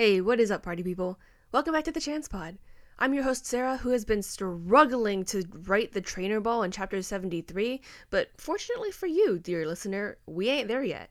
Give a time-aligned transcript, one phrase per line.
[0.00, 1.20] Hey, what is up, party people?
[1.52, 2.56] Welcome back to the Chance Pod.
[2.98, 7.02] I'm your host, Sarah, who has been struggling to write the trainer ball in chapter
[7.02, 11.10] 73, but fortunately for you, dear listener, we ain't there yet.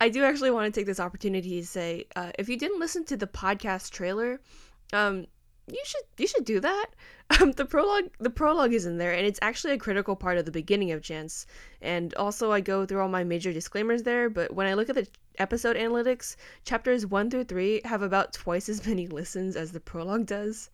[0.00, 3.04] I do actually want to take this opportunity to say uh, if you didn't listen
[3.06, 4.40] to the podcast trailer,
[4.92, 5.26] um,
[5.68, 6.86] you should you should do that.
[7.40, 10.44] Um, the prologue the prologue is in there, and it's actually a critical part of
[10.44, 11.44] the beginning of Chance.
[11.82, 14.30] And also, I go through all my major disclaimers there.
[14.30, 18.68] But when I look at the episode analytics, chapters one through three have about twice
[18.68, 20.70] as many listens as the prologue does.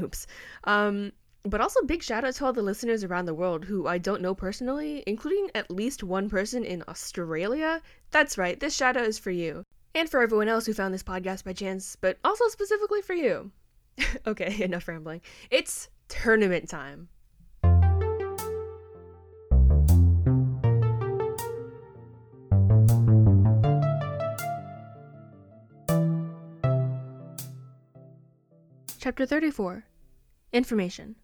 [0.00, 0.24] Oops.
[0.62, 1.10] Um,
[1.42, 4.22] but also big shout out to all the listeners around the world who I don't
[4.22, 7.82] know personally, including at least one person in Australia.
[8.12, 9.64] That's right, this shout out is for you.
[9.94, 13.50] And for everyone else who found this podcast by chance, but also specifically for you.
[14.26, 15.20] okay, enough rambling.
[15.50, 17.08] It's tournament time.
[28.98, 29.84] Chapter 34
[30.52, 31.16] Information.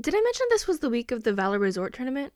[0.00, 2.32] Did I mention this was the week of the Valor Resort tournament?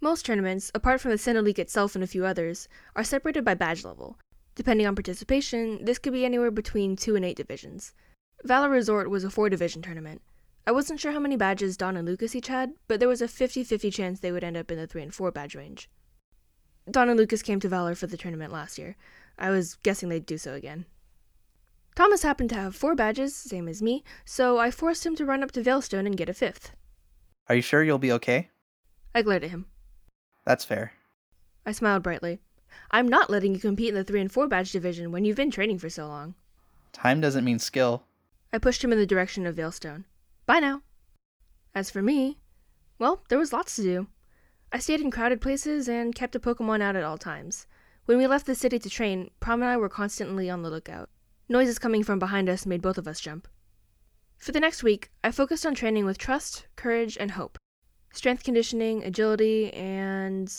[0.00, 3.54] Most tournaments, apart from the Sinnoh League itself and a few others, are separated by
[3.54, 4.18] badge level,
[4.56, 7.92] Depending on participation, this could be anywhere between 2 and 8 divisions.
[8.42, 10.22] Valor Resort was a 4 division tournament.
[10.66, 13.28] I wasn't sure how many badges Dawn and Lucas each had, but there was a
[13.28, 15.88] 50 50 chance they would end up in the 3 and 4 badge range.
[16.90, 18.96] Dawn and Lucas came to Valor for the tournament last year.
[19.38, 20.86] I was guessing they'd do so again.
[21.94, 25.42] Thomas happened to have four badges, same as me, so I forced him to run
[25.42, 26.72] up to Veilstone and get a fifth.
[27.48, 28.50] Are you sure you'll be okay?
[29.14, 29.66] I glared at him.
[30.44, 30.92] That's fair.
[31.64, 32.40] I smiled brightly.
[32.90, 35.50] I'm not letting you compete in the 3 and 4 badge division when you've been
[35.50, 36.34] training for so long.
[36.92, 38.04] Time doesn't mean skill.
[38.52, 40.04] I pushed him in the direction of Veilstone.
[40.46, 40.82] Bye now.
[41.74, 42.38] As for me,
[42.98, 44.06] well, there was lots to do.
[44.72, 47.66] I stayed in crowded places and kept a Pokemon out at all times.
[48.06, 51.10] When we left the city to train, Prom and I were constantly on the lookout.
[51.48, 53.48] Noises coming from behind us made both of us jump.
[54.38, 57.58] For the next week, I focused on training with trust, courage, and hope.
[58.12, 60.50] Strength conditioning, agility, and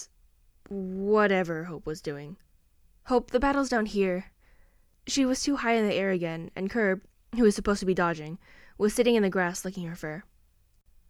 [0.69, 2.37] whatever Hope was doing.
[3.05, 4.31] Hope, the battle's down here.
[5.07, 7.01] She was too high in the air again, and Curb,
[7.35, 8.37] who was supposed to be dodging,
[8.77, 10.23] was sitting in the grass licking her fur.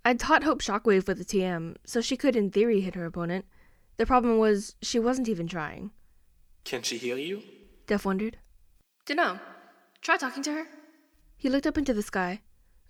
[0.06, 3.46] I'd taught Hope Shockwave with the TM, so she could in theory hit her opponent.
[3.98, 5.92] The problem was, she wasn't even trying.
[6.64, 7.42] Can she heal you?
[7.88, 8.38] Def wondered.
[9.06, 9.40] Dunno.
[10.02, 10.68] Try talking to her.
[11.36, 12.42] He looked up into the sky.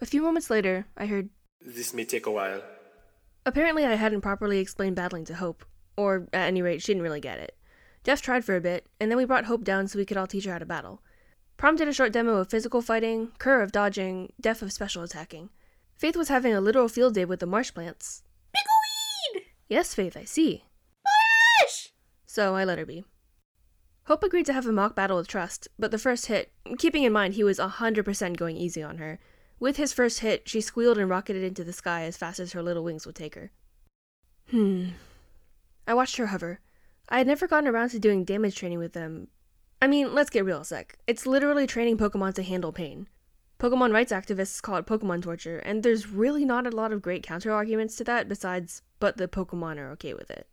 [0.02, 1.30] A few moments later, I heard,
[1.62, 2.62] This may take a while.
[3.46, 5.66] Apparently, I hadn't properly explained battling to Hope,
[5.98, 7.58] or, at any rate, she didn't really get it.
[8.04, 10.28] Def tried for a bit, and then we brought Hope down so we could all
[10.28, 11.02] teach her how to battle.
[11.58, 15.50] Prom did a short demo of physical fighting, Kerr of dodging, Def of special attacking.
[15.98, 18.22] Faith was having a literal field day with the marsh plants.
[18.56, 19.44] Pickleweed!
[19.68, 20.64] Yes, Faith, I see.
[21.04, 21.90] Marsh!
[22.26, 23.04] So I let her be.
[24.06, 27.12] Hope agreed to have a mock battle with Trust, but the first hit, keeping in
[27.12, 29.20] mind he was 100% going easy on her,
[29.60, 32.62] with his first hit, she squealed and rocketed into the sky as fast as her
[32.62, 33.52] little wings would take her.
[34.52, 34.90] Hmm,
[35.88, 36.60] I watched her hover.
[37.10, 39.30] I had never gotten around to doing damage training with them.
[39.82, 40.98] I mean, let's get real a sec.
[41.08, 43.08] It's literally training Pokemon to handle pain.
[43.58, 47.24] Pokemon rights activists call it Pokemon torture, and there's really not a lot of great
[47.24, 50.48] counter arguments to that besides, but the Pokemon are okay with it.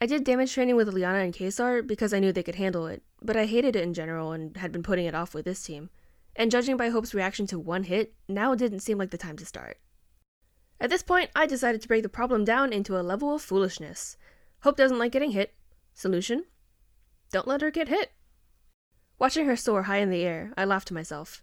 [0.00, 3.02] I did damage training with Liana and Kesar because I knew they could handle it,
[3.22, 5.88] but I hated it in general and had been putting it off with this team.
[6.36, 9.46] And judging by Hope's reaction to one hit, now didn't seem like the time to
[9.46, 9.78] start.
[10.78, 14.16] At this point, I decided to break the problem down into a level of foolishness.
[14.62, 15.54] Hope doesn't like getting hit.
[15.94, 16.44] Solution?
[17.30, 18.12] Don't let her get hit.
[19.18, 21.42] Watching her soar high in the air, I laughed to myself.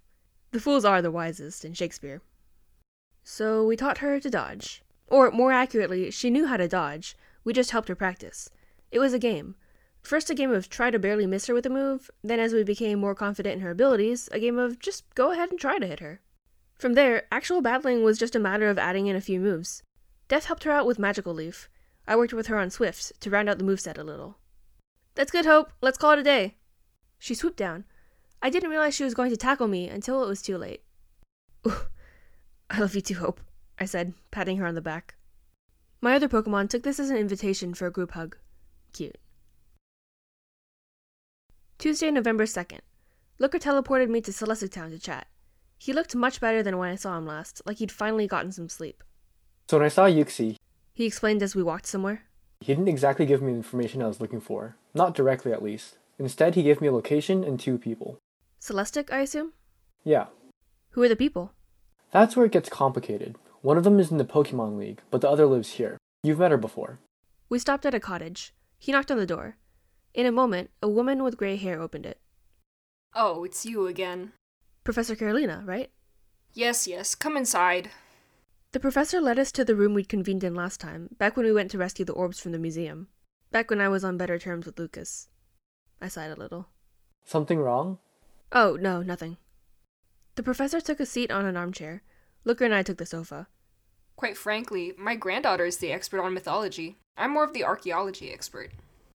[0.52, 2.22] The fools are the wisest in Shakespeare.
[3.24, 4.81] So we taught her to dodge.
[5.08, 7.18] Or, more accurately, she knew how to dodge.
[7.44, 8.50] We just helped her practice.
[8.92, 9.56] It was a game.
[10.02, 12.64] First, a game of try to barely miss her with a move, then, as we
[12.64, 15.88] became more confident in her abilities, a game of just go ahead and try to
[15.88, 16.22] hit her.
[16.76, 19.82] From there, actual battling was just a matter of adding in a few moves.
[20.28, 21.70] Def helped her out with Magical Leaf,
[22.07, 24.37] I worked with her on Swift to round out the moveset a little.
[25.16, 25.72] That's good, Hope.
[25.81, 26.55] Let's call it a day.
[27.19, 27.85] She swooped down.
[28.41, 30.84] I didn't realize she was going to tackle me until it was too late.
[31.67, 31.87] Ooh,
[32.69, 33.41] I love you too, Hope,
[33.79, 35.16] I said, patting her on the back.
[36.02, 38.37] My other Pokemon took this as an invitation for a group hug.
[38.93, 39.17] Cute.
[41.79, 42.81] Tuesday, November 2nd.
[43.40, 45.28] Looker teleported me to Celestic Town to chat.
[45.78, 48.69] He looked much better than when I saw him last, like he'd finally gotten some
[48.69, 49.03] sleep.
[49.69, 50.58] So when I saw Uxie,
[50.96, 52.24] he explained as we walked somewhere.
[52.62, 54.78] He didn't exactly give me the information I was looking for.
[54.94, 55.97] Not directly, at least.
[56.18, 58.18] Instead, he gave me a location and two people.
[58.59, 59.52] Celestic, I assume?
[60.06, 60.28] Yeah.
[60.92, 61.52] Who are the people?
[62.12, 63.36] That's where it gets complicated.
[63.62, 65.97] One of them is in the Pokemon League, but the other lives here.
[66.24, 67.00] You've met her before.
[67.50, 68.53] We stopped at a cottage.
[68.80, 69.58] He knocked on the door.
[70.14, 72.22] In a moment, a woman with gray hair opened it.
[73.14, 74.32] Oh, it's you again.
[74.86, 75.92] Professor Carolina, right?
[76.53, 77.90] Yes, yes, come inside.
[78.75, 81.53] The professor led us to the room we'd convened in last time, back when we
[81.53, 83.07] went to rescue the orbs from the museum.
[83.49, 85.29] Back when I was on better terms with Lucas.
[86.01, 86.67] I sighed a little.
[87.23, 87.99] Something wrong?
[88.51, 89.37] Oh, no, nothing.
[90.35, 92.03] The professor took a seat on an armchair.
[92.43, 93.47] Looker and I took the sofa.
[94.17, 96.97] Quite frankly, my granddaughter is the expert on mythology.
[97.16, 98.72] I'm more of the archaeology expert.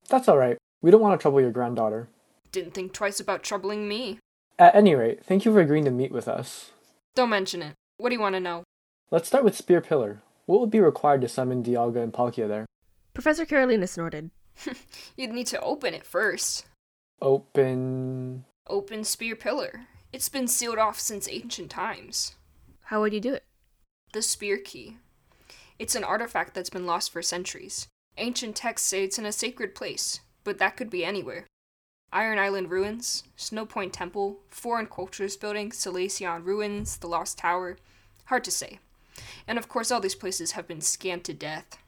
[0.08, 0.56] That's alright.
[0.80, 2.08] We don't want to trouble your granddaughter.
[2.50, 4.20] Didn't think twice about troubling me.
[4.58, 6.70] At any rate, thank you for agreeing to meet with us.
[7.14, 7.74] Don't mention it.
[7.98, 8.64] What do you want to know?
[9.12, 10.22] Let's start with Spear Pillar.
[10.46, 12.66] What would be required to summon Dialga and Palkia there?
[13.12, 14.30] Professor Carolina snorted.
[15.16, 16.66] You'd need to open it first.
[17.20, 18.44] Open.
[18.68, 19.86] Open Spear Pillar.
[20.12, 22.36] It's been sealed off since ancient times.
[22.84, 23.42] How would you do it?
[24.12, 24.98] The Spear Key.
[25.80, 27.88] It's an artifact that's been lost for centuries.
[28.16, 31.48] Ancient texts say it's in a sacred place, but that could be anywhere.
[32.12, 37.76] Iron Island ruins, Snow Point Temple, Foreign Cultures Building, Solaceon ruins, the Lost Tower.
[38.26, 38.78] Hard to say.
[39.46, 41.78] And of course, all these places have been scanned to death.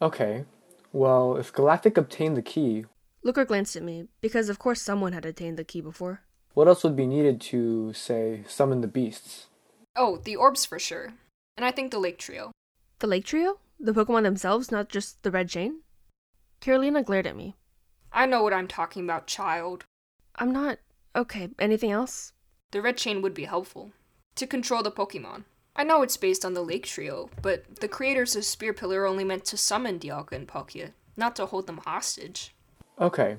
[0.00, 0.44] Okay.
[0.92, 2.86] Well, if Galactic obtained the key,
[3.22, 6.22] Looker glanced at me, because of course someone had attained the key before.
[6.54, 9.46] what else would be needed to, say, summon the beasts?
[9.94, 11.12] Oh, the orbs for sure.
[11.56, 12.50] And I think the Lake Trio.
[13.00, 13.58] The Lake Trio?
[13.78, 15.80] The Pokemon themselves, not just the Red Chain?
[16.60, 17.56] Carolina glared at me.
[18.12, 19.84] I know what I'm talking about, child.
[20.36, 20.78] I'm not.
[21.14, 22.32] Okay, anything else?
[22.72, 23.92] The Red Chain would be helpful.
[24.36, 25.44] To control the Pokemon.
[25.76, 29.24] I know it's based on the Lake Trio, but the creators of Spear Pillar only
[29.24, 32.54] meant to summon Dialga and Palkia, not to hold them hostage.
[33.00, 33.36] Okay.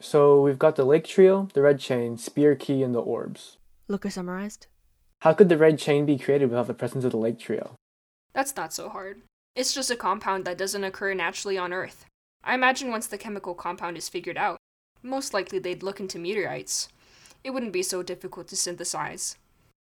[0.00, 3.58] So we've got the Lake Trio, the Red Chain, Spear Key, and the orbs.
[3.88, 4.66] Looker summarized.
[5.20, 7.76] How could the Red Chain be created without the presence of the Lake Trio?
[8.32, 9.22] That's not so hard.
[9.54, 12.06] It's just a compound that doesn't occur naturally on Earth.
[12.42, 14.56] I imagine once the chemical compound is figured out,
[15.02, 16.88] most likely they'd look into meteorites.
[17.44, 19.36] It wouldn't be so difficult to synthesize.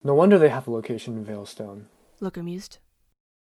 [0.04, 1.86] No wonder they have a location in Veilstone.
[2.22, 2.78] Looker mused.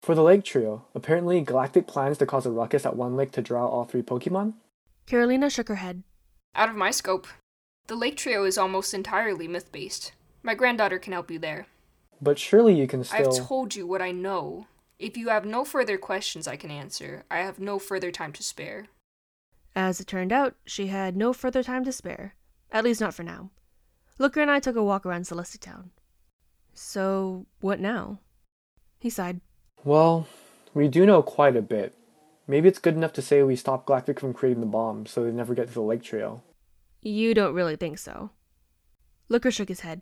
[0.02, 3.42] For the Lake Trio, apparently Galactic plans to cause a ruckus at one lake to
[3.42, 4.56] draw all three Pokemon?
[5.06, 6.04] Carolina shook her head.
[6.56, 7.28] Out of my scope.
[7.88, 10.14] The Lake Trio is almost entirely myth based.
[10.44, 11.68] My granddaughter can help you there.
[12.22, 13.28] But surely you can still.
[13.30, 14.68] I've told you what I know.
[15.00, 18.44] If you have no further questions I can answer, I have no further time to
[18.44, 18.88] spare.
[19.76, 22.36] As it turned out, she had no further time to spare.
[22.72, 23.52] At least not for now.
[24.20, 25.92] Looker and I took a walk around Celestic Town.
[26.74, 28.20] So, what now?
[29.00, 29.42] He sighed.
[29.84, 30.28] Well,
[30.74, 31.96] we do know quite a bit.
[32.48, 35.32] Maybe it's good enough to say we stop Galactic from creating the bomb so they
[35.32, 36.44] never get to the Lake Trio.
[37.02, 38.32] You don't really think so.
[39.30, 40.02] Looker shook his head.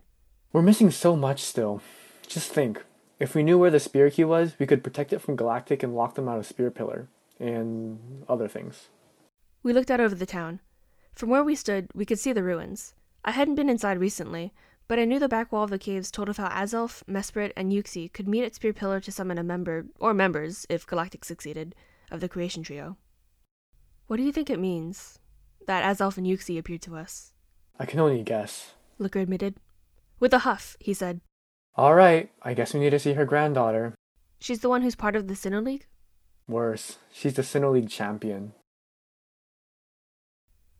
[0.51, 1.81] We're missing so much still.
[2.27, 2.83] Just think.
[3.19, 5.95] If we knew where the Spear Key was, we could protect it from Galactic and
[5.95, 7.07] lock them out of Spear Pillar.
[7.39, 8.87] And other things.
[9.63, 10.59] We looked out over the town.
[11.13, 12.93] From where we stood, we could see the ruins.
[13.23, 14.53] I hadn't been inside recently,
[14.89, 17.71] but I knew the back wall of the caves told of how Azelf, Mesprit, and
[17.71, 21.75] Uxie could meet at Spear Pillar to summon a member, or members, if Galactic succeeded,
[22.09, 22.97] of the Creation Trio.
[24.07, 25.19] What do you think it means?
[25.67, 27.33] That Azelf and Uxie appeared to us.
[27.79, 28.73] I can only guess.
[28.97, 29.57] Looker admitted.
[30.19, 31.21] With a huff, he said.
[31.77, 33.93] Alright, I guess we need to see her granddaughter.
[34.39, 35.85] She's the one who's part of the Sinnoh League?
[36.47, 38.53] Worse, she's the Sinnoh League champion.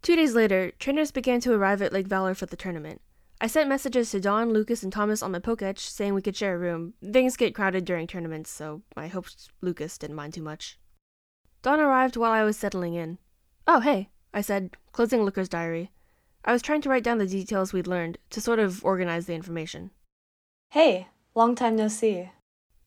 [0.02, 3.02] Two days later, trainers began to arrive at Lake Valor for the tournament.
[3.42, 6.56] I sent messages to Dawn, Lucas, and Thomas on my Poketch saying we could share
[6.56, 6.94] a room.
[7.02, 10.78] Things get crowded during tournaments, so I hoped Lucas didn't mind too much.
[11.62, 13.18] Dawn arrived while I was settling in.
[13.66, 15.92] Oh, hey, I said, closing Looker's diary.
[16.44, 19.36] I was trying to write down the details we'd learned, to sort of organize the
[19.36, 19.92] information.
[20.72, 22.32] Hey, long time no see.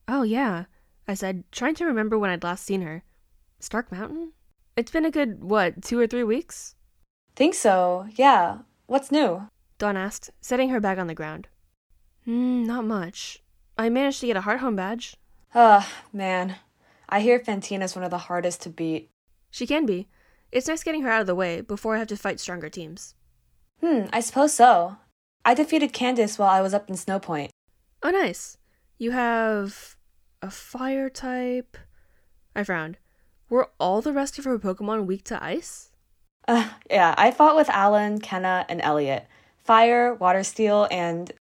[0.06, 0.64] Oh, yeah,
[1.08, 3.04] I said, trying to remember when I'd last seen her.
[3.58, 4.32] Stark Mountain?
[4.76, 6.74] It's been a good, what, two or three weeks?
[7.36, 8.58] Think so, yeah.
[8.86, 9.48] What's new?
[9.82, 11.48] Dawn asked, setting her bag on the ground.
[12.24, 13.42] Hmm, not much.
[13.76, 15.16] I managed to get a Hearthome badge.
[15.56, 16.54] Ugh, man.
[17.08, 19.10] I hear Fantina's one of the hardest to beat.
[19.50, 20.06] She can be.
[20.52, 23.16] It's nice getting her out of the way before I have to fight stronger teams.
[23.80, 24.98] Hmm, I suppose so.
[25.44, 27.48] I defeated Candice while I was up in Snowpoint.
[28.04, 28.58] Oh, nice.
[28.98, 29.96] You have
[30.40, 31.76] a fire type.
[32.54, 32.98] I frowned.
[33.50, 35.90] Were all the rest of her Pokemon weak to ice?
[36.46, 39.26] Uh, yeah, I fought with Alan, Kenna, and Elliot.
[39.64, 41.32] Fire, Water Steel, and.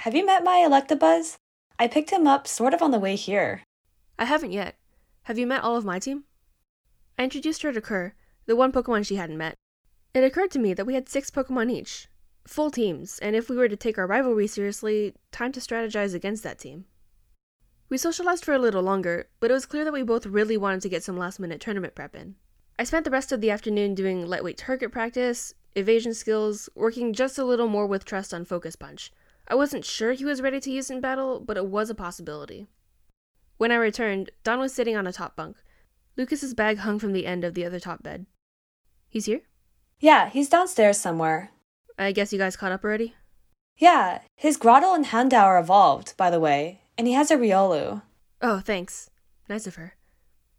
[0.00, 1.36] Have you met my Electabuzz?
[1.78, 3.62] I picked him up sort of on the way here.
[4.18, 4.76] I haven't yet.
[5.24, 6.24] Have you met all of my team?
[7.18, 8.14] I introduced her to Kerr,
[8.46, 9.54] the one Pokemon she hadn't met.
[10.14, 12.08] It occurred to me that we had six Pokemon each,
[12.46, 16.42] full teams, and if we were to take our rivalry seriously, time to strategize against
[16.44, 16.86] that team.
[17.88, 20.80] We socialized for a little longer, but it was clear that we both really wanted
[20.82, 22.36] to get some last minute tournament prep in.
[22.78, 27.38] I spent the rest of the afternoon doing lightweight target practice, evasion skills, working just
[27.38, 29.12] a little more with trust on Focus Punch.
[29.46, 32.66] I wasn't sure he was ready to use in battle, but it was a possibility.
[33.58, 35.56] When I returned, Dawn was sitting on a top bunk.
[36.16, 38.26] Lucas's bag hung from the end of the other top bed.
[39.08, 39.42] He's here?
[40.00, 41.50] Yeah, he's downstairs somewhere.
[41.98, 43.14] I guess you guys caught up already?
[43.76, 48.02] Yeah, his Grottle and Houndour are evolved, by the way, and he has a Riolu.
[48.42, 49.10] Oh, thanks.
[49.48, 49.94] Nice of her.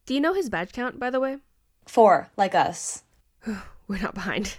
[0.06, 1.38] Do you know his badge count, by the way?
[1.86, 3.04] Four, like us.
[3.88, 4.58] We're not behind.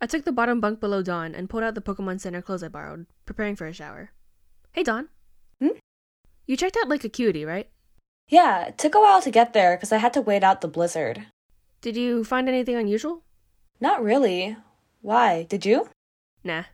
[0.00, 2.68] I took the bottom bunk below Dawn and pulled out the Pokemon Center clothes I
[2.68, 4.10] borrowed, preparing for a shower.
[4.72, 5.08] Hey, Dawn.
[5.60, 5.78] Hmm?
[6.46, 7.68] You checked out Lake Acuity, right?
[8.28, 10.68] Yeah, it took a while to get there because I had to wait out the
[10.68, 11.26] blizzard.
[11.80, 13.22] Did you find anything unusual?
[13.80, 14.56] Not really.
[15.00, 15.44] Why?
[15.44, 15.88] Did you?
[16.44, 16.64] Nah.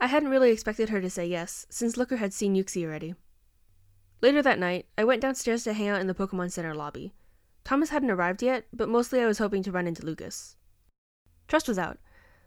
[0.00, 3.14] I hadn't really expected her to say yes, since Looker had seen Uxie already.
[4.20, 7.14] Later that night, I went downstairs to hang out in the Pokemon Center lobby.
[7.64, 10.56] Thomas hadn't arrived yet, but mostly I was hoping to run into Lucas.
[11.48, 11.98] Trust was out.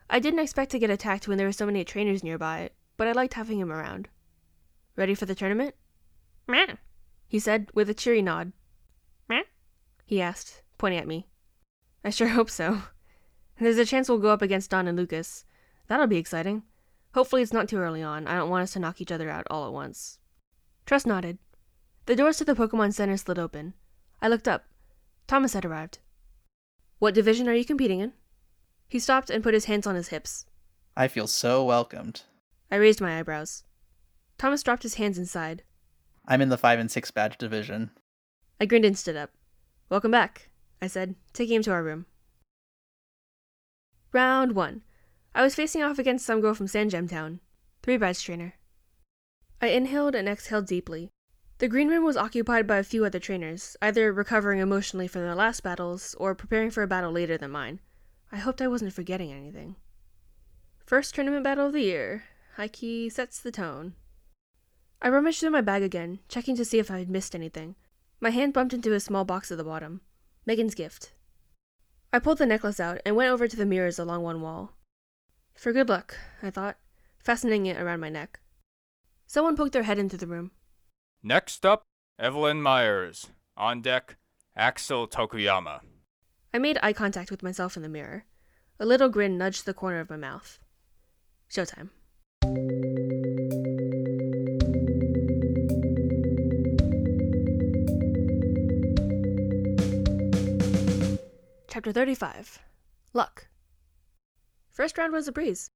[0.10, 3.12] I didn't expect to get attacked when there were so many trainers nearby, but I
[3.14, 4.10] liked having him around.
[4.96, 5.76] Ready for the tournament?
[6.48, 6.76] Meh,
[7.28, 8.52] he said with a cheery nod.
[9.28, 9.44] Meh?
[10.06, 11.28] he asked, pointing at me.
[12.04, 12.84] I sure hope so.
[13.60, 15.46] There's a chance we'll go up against Dawn and Lucas.
[15.88, 16.64] That'll be exciting.
[17.14, 18.28] Hopefully it's not too early on.
[18.28, 20.20] I don't want us to knock each other out all at once.
[20.86, 21.38] Trust nodded.
[22.06, 23.74] The doors to the Pokemon Center slid open.
[24.22, 24.66] I looked up.
[25.28, 26.00] Thomas had arrived.
[27.00, 28.14] What division are you competing in?
[28.94, 30.46] He stopped and put his hands on his hips.
[30.96, 32.22] I feel so welcomed.
[32.70, 33.64] I raised my eyebrows.
[34.38, 35.64] Thomas dropped his hands inside.
[36.28, 37.90] I'm in the 5 and 6 badge division.
[38.62, 39.32] I grinned and stood up.
[39.90, 42.06] Welcome back, I said, taking him to our room.
[44.12, 44.84] Round one.
[45.34, 47.40] I was facing off against some girl from Sandgem Town,
[47.82, 48.54] three badge trainer.
[49.60, 51.10] I inhaled and exhaled deeply.
[51.58, 55.34] The green room was occupied by a few other trainers, either recovering emotionally from their
[55.34, 57.80] last battles or preparing for a battle later than mine.
[58.34, 59.76] I hoped I wasn't forgetting anything.
[60.84, 62.24] First tournament battle of the year.
[62.58, 63.94] Haiki sets the tone.
[65.04, 67.76] I rummaged through my bag again, checking to see if I had missed anything.
[68.20, 70.02] My hand bumped into a small box at the bottom.
[70.48, 71.14] Megan's gift.
[72.12, 74.72] I pulled the necklace out and went over to the mirrors along one wall.
[75.54, 76.78] For good luck, I thought,
[77.20, 78.40] fastening it around my neck.
[79.28, 80.50] Someone poked their head into the room.
[81.22, 81.84] Next up,
[82.18, 83.28] Evelyn Myers.
[83.56, 84.18] On deck,
[84.56, 85.82] Axel Tokuyama.
[86.56, 88.26] I made eye contact with myself in the mirror.
[88.80, 90.60] A little grin nudged the corner of my mouth.
[91.50, 91.90] Showtime.
[101.70, 102.60] Chapter 35
[103.14, 103.48] Luck.
[104.72, 105.72] First round was a breeze.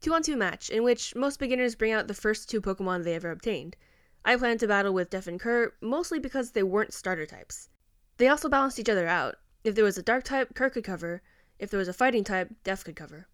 [0.00, 3.14] Two on two match, in which most beginners bring out the first two Pokemon they
[3.14, 3.76] ever obtained.
[4.24, 7.68] I planned to battle with Def and Kerr, mostly because they weren't starter types.
[8.16, 9.36] They also balanced each other out.
[9.64, 11.22] If there was a dark type, Kirk could cover.
[11.58, 13.28] If there was a fighting type, Def could cover.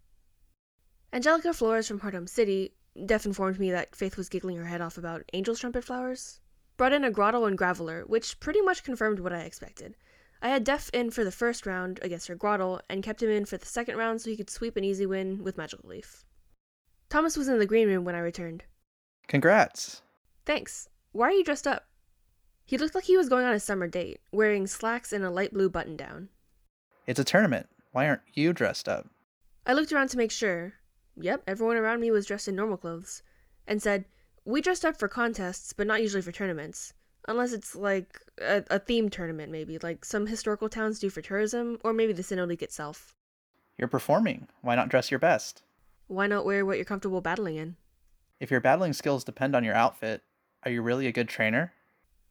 [1.13, 4.97] Angelica Flores from Hearthome City, Def informed me that Faith was giggling her head off
[4.97, 6.39] about Angel's Trumpet Flowers,
[6.77, 9.97] brought in a Grottle and Graveler, which pretty much confirmed what I expected.
[10.41, 13.45] I had Def in for the first round against her Grottle, and kept him in
[13.45, 16.25] for the second round so he could sweep an easy win with Magical Leaf.
[17.09, 18.63] Thomas was in the green room when I returned.
[19.27, 20.03] Congrats.
[20.47, 20.89] Thanks.
[21.11, 21.90] Why are you dressed up?
[22.71, 25.53] He looked like he was going on a summer date, wearing slacks and a light
[25.53, 26.29] blue button down.
[27.05, 27.69] It's a tournament.
[27.91, 29.09] Why aren't you dressed up?
[29.67, 30.75] I looked around to make sure.
[31.17, 33.25] Yep, everyone around me was dressed in normal clothes.
[33.67, 34.05] And said,
[34.45, 36.93] We dressed up for contests, but not usually for tournaments.
[37.27, 41.77] Unless it's like a, a theme tournament, maybe, like some historical towns do for tourism,
[41.83, 43.17] or maybe the Sinnoh League itself.
[43.79, 44.47] You're performing.
[44.63, 45.65] Why not dress your best?
[46.07, 47.75] Why not wear what you're comfortable battling in?
[48.39, 50.23] If your battling skills depend on your outfit,
[50.63, 51.73] are you really a good trainer?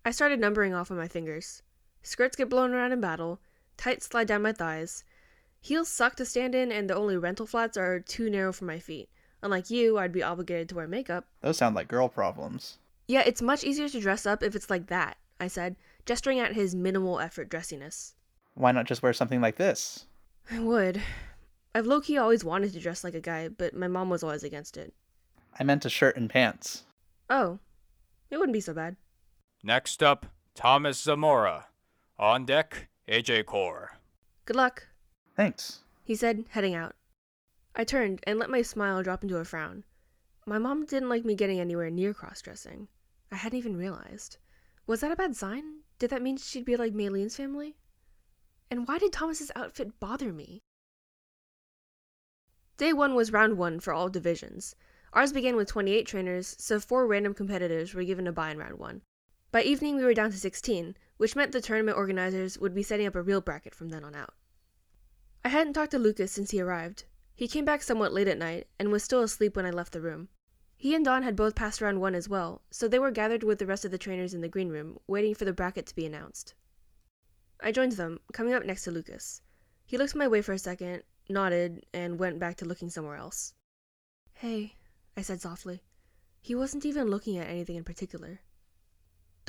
[0.10, 1.62] I started numbering off on my fingers.
[2.02, 3.40] Skirts get blown around in battle,
[3.78, 5.04] tights slide down my thighs,
[5.62, 8.80] heels suck to stand in, and the only rental flats are too narrow for my
[8.80, 9.08] feet.
[9.44, 11.28] Unlike you, I'd be obligated to wear makeup.
[11.42, 12.80] Those sound like girl problems.
[13.08, 15.76] Yeah, it's much easier to dress up if it's like that, I said,
[16.08, 18.16] gesturing at his minimal effort dressiness.
[18.56, 20.08] Why not just wear something like this?
[20.50, 21.04] I would.
[21.76, 24.44] I've low key always wanted to dress like a guy, but my mom was always
[24.44, 24.92] against it.
[25.60, 26.86] I meant a shirt and pants.
[27.30, 27.60] Oh,
[28.32, 28.96] it wouldn't be so bad.
[29.64, 30.26] Next up,
[30.56, 31.68] Thomas Zamora.
[32.18, 33.98] On deck, AJ Core.
[34.46, 34.88] Good luck,
[35.36, 35.80] Thanks.
[36.04, 36.96] he said, heading out.
[37.76, 39.84] I turned and let my smile drop into a frown.
[40.46, 42.88] My mom didn't like me getting anywhere near cross dressing.
[43.32, 44.38] I hadn't even realized.
[44.88, 45.82] Was that a bad sign?
[46.00, 47.76] Did that mean she'd be like Maylene's family?
[48.72, 50.62] And why did Thomas's outfit bother me?
[52.78, 54.76] Day one was round one for all divisions.
[55.14, 58.80] Ours began with 28 trainers, so four random competitors were given a bye in round
[58.80, 59.02] one.
[59.52, 63.08] By evening, we were down to 16, which meant the tournament organizers would be setting
[63.08, 64.36] up a real bracket from then on out.
[65.44, 67.06] I hadn't talked to Lucas since he arrived.
[67.34, 70.02] He came back somewhat late at night and was still asleep when I left the
[70.02, 70.30] room.
[70.78, 73.58] He and Dawn had both passed round one as well, so they were gathered with
[73.58, 76.06] the rest of the trainers in the green room, waiting for the bracket to be
[76.06, 76.54] announced.
[77.60, 79.42] I joined them, coming up next to Lucas.
[79.84, 83.56] He looked my way for a second, nodded, and went back to looking somewhere else.
[84.34, 84.76] Hey,
[85.18, 85.82] I said softly.
[86.40, 88.42] He wasn't even looking at anything in particular.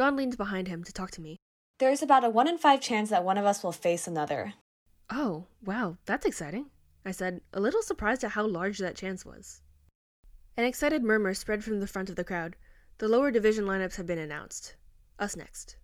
[0.00, 1.36] Dawn leaned behind him to talk to me.
[1.78, 4.54] There's about a 1 in 5 chance that one of us will face another.
[5.10, 6.70] Oh, wow, that's exciting,
[7.04, 9.60] I said, a little surprised at how large that chance was.
[10.56, 12.56] An excited murmur spread from the front of the crowd.
[12.96, 14.74] The lower division lineups had been announced.
[15.18, 15.76] Us next.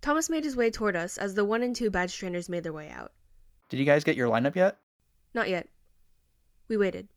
[0.00, 2.72] Thomas made his way toward us as the 1 and 2 badge trainers made their
[2.72, 3.10] way out.
[3.68, 4.78] Did you guys get your lineup yet?
[5.34, 5.68] Not yet.
[6.68, 7.08] We waited.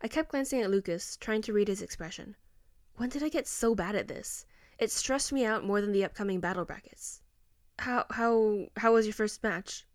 [0.00, 2.34] I kept glancing at Lucas, trying to read his expression.
[2.96, 4.44] When did I get so bad at this?
[4.78, 7.20] It stressed me out more than the upcoming battle brackets.
[7.78, 9.86] How how how was your first match?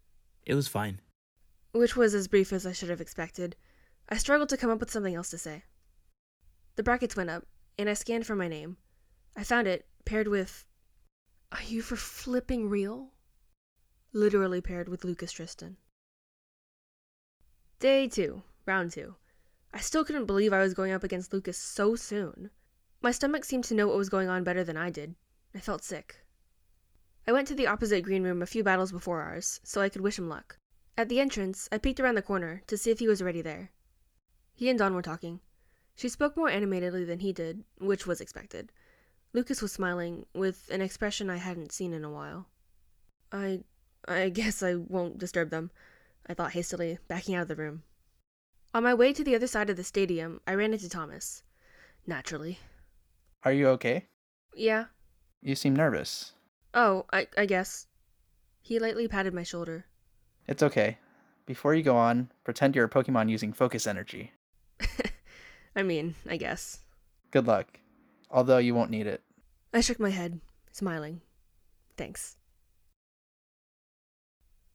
[0.46, 1.01] It was fine.
[1.72, 3.55] Which was as brief as I should have expected.
[4.10, 5.63] I struggled to come up with something else to say.
[6.75, 7.46] The brackets went up,
[7.77, 8.77] and I scanned for my name.
[9.36, 10.65] I found it, paired with.
[11.51, 13.13] Are you for flipping real?
[14.13, 15.77] Literally paired with Lucas Tristan.
[17.79, 19.15] Day two, round two.
[19.74, 22.50] I still couldn't believe I was going up against Lucas so soon.
[23.01, 25.16] My stomach seemed to know what was going on better than I did.
[25.54, 26.18] I felt sick.
[27.27, 30.01] I went to the opposite green room a few battles before ours, so I could
[30.01, 30.58] wish him luck.
[30.98, 33.72] At the entrance, I peeked around the corner to see if he was already there.
[34.54, 35.42] He and Dawn were talking.
[35.96, 38.72] She spoke more animatedly than he did, which was expected.
[39.34, 42.48] Lucas was smiling, with an expression I hadn't seen in a while.
[43.32, 43.63] I.
[44.08, 45.70] I guess I won't disturb them,
[46.27, 47.84] I thought hastily, backing out of the room.
[48.74, 51.44] On my way to the other side of the stadium, I ran into Thomas.
[52.06, 52.60] Naturally.
[53.44, 54.08] Are you okay?
[54.56, 54.86] Yeah.
[55.41, 56.34] You seem nervous.
[56.74, 57.88] Oh, I, I guess.
[58.62, 59.86] He lightly patted my shoulder.
[60.48, 60.98] It's okay.
[61.46, 64.33] Before you go on, pretend you're a Pokemon using focus energy.
[65.75, 66.79] I mean, I guess.
[67.31, 67.79] Good luck.
[68.29, 69.22] Although you won't need it.
[69.74, 71.22] I shook my head, smiling.
[71.96, 72.35] Thanks.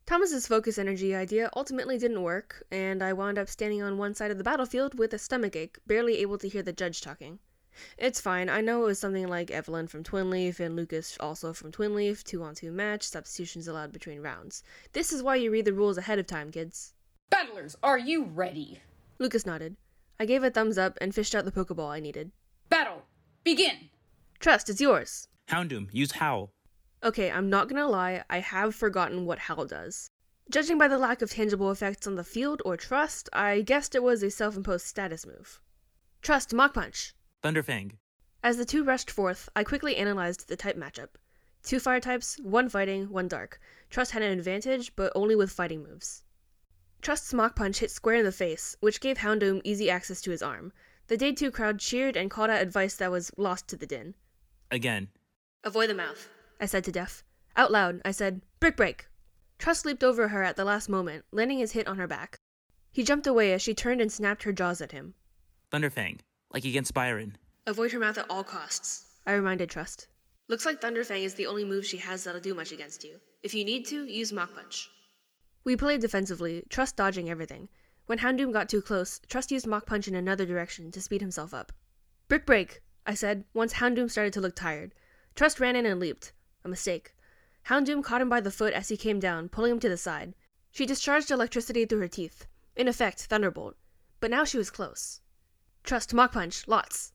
[0.06, 4.30] Thomas's focus energy idea ultimately didn't work, and I wound up standing on one side
[4.30, 7.38] of the battlefield with a stomachache, barely able to hear the judge talking.
[7.96, 11.72] It's fine, I know it was something like Evelyn from Twinleaf and Lucas also from
[11.72, 14.62] Twinleaf, two on two match, substitutions allowed between rounds.
[14.92, 16.94] This is why you read the rules ahead of time, kids.
[17.30, 18.80] Battlers, are you ready?
[19.18, 19.76] Lucas nodded.
[20.20, 22.32] I gave a thumbs up and fished out the Pokeball I needed.
[22.68, 23.04] Battle,
[23.44, 23.90] begin!
[24.38, 25.28] Trust, it's yours.
[25.48, 26.52] Houndoom, use Howl.
[27.02, 30.10] Okay, I'm not gonna lie, I have forgotten what Howl does.
[30.50, 34.02] Judging by the lack of tangible effects on the field or Trust, I guessed it
[34.02, 35.60] was a self imposed status move.
[36.20, 37.14] Trust, Mach Punch!
[37.42, 37.92] Thunderfang.
[38.42, 41.16] As the two rushed forth, I quickly analyzed the type matchup.
[41.62, 43.60] Two fire types, one fighting, one dark.
[43.90, 46.22] Trust had an advantage, but only with fighting moves.
[47.00, 50.42] Trust's Mach Punch hit square in the face, which gave Houndoom easy access to his
[50.42, 50.72] arm.
[51.08, 54.14] The Day 2 crowd cheered and called out advice that was lost to the din.
[54.70, 55.08] Again.
[55.64, 56.28] Avoid the mouth,
[56.60, 57.24] I said to Def.
[57.56, 59.08] Out loud, I said, Brick Break!
[59.58, 62.38] Trust leaped over her at the last moment, landing his hit on her back.
[62.92, 65.14] He jumped away as she turned and snapped her jaws at him.
[65.72, 66.20] Thunderfang,
[66.52, 67.36] like against Byron.
[67.66, 70.08] Avoid her mouth at all costs, I reminded Trust.
[70.48, 73.20] Looks like Thunderfang is the only move she has that'll do much against you.
[73.42, 74.90] If you need to, use Mach Punch.
[75.64, 77.68] We played defensively, Trust dodging everything.
[78.06, 81.54] When Houndoom got too close, Trust used Mach Punch in another direction to speed himself
[81.54, 81.72] up.
[82.28, 84.92] Brick Break, I said, once Houndoom started to look tired.
[85.34, 86.32] Trust ran in and leaped.
[86.64, 87.14] A mistake.
[87.68, 90.34] Houndoom caught him by the foot as he came down, pulling him to the side.
[90.70, 92.46] She discharged electricity through her teeth.
[92.76, 93.76] In effect, Thunderbolt.
[94.20, 95.21] But now she was close.
[95.84, 97.12] Trust, Mach Punch, lots.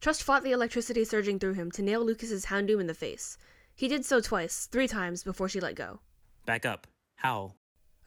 [0.00, 3.36] Trust fought the electricity surging through him to nail Lucas's Houndoom in the face.
[3.74, 6.00] He did so twice, three times, before she let go.
[6.44, 6.86] Back up.
[7.16, 7.56] Howl.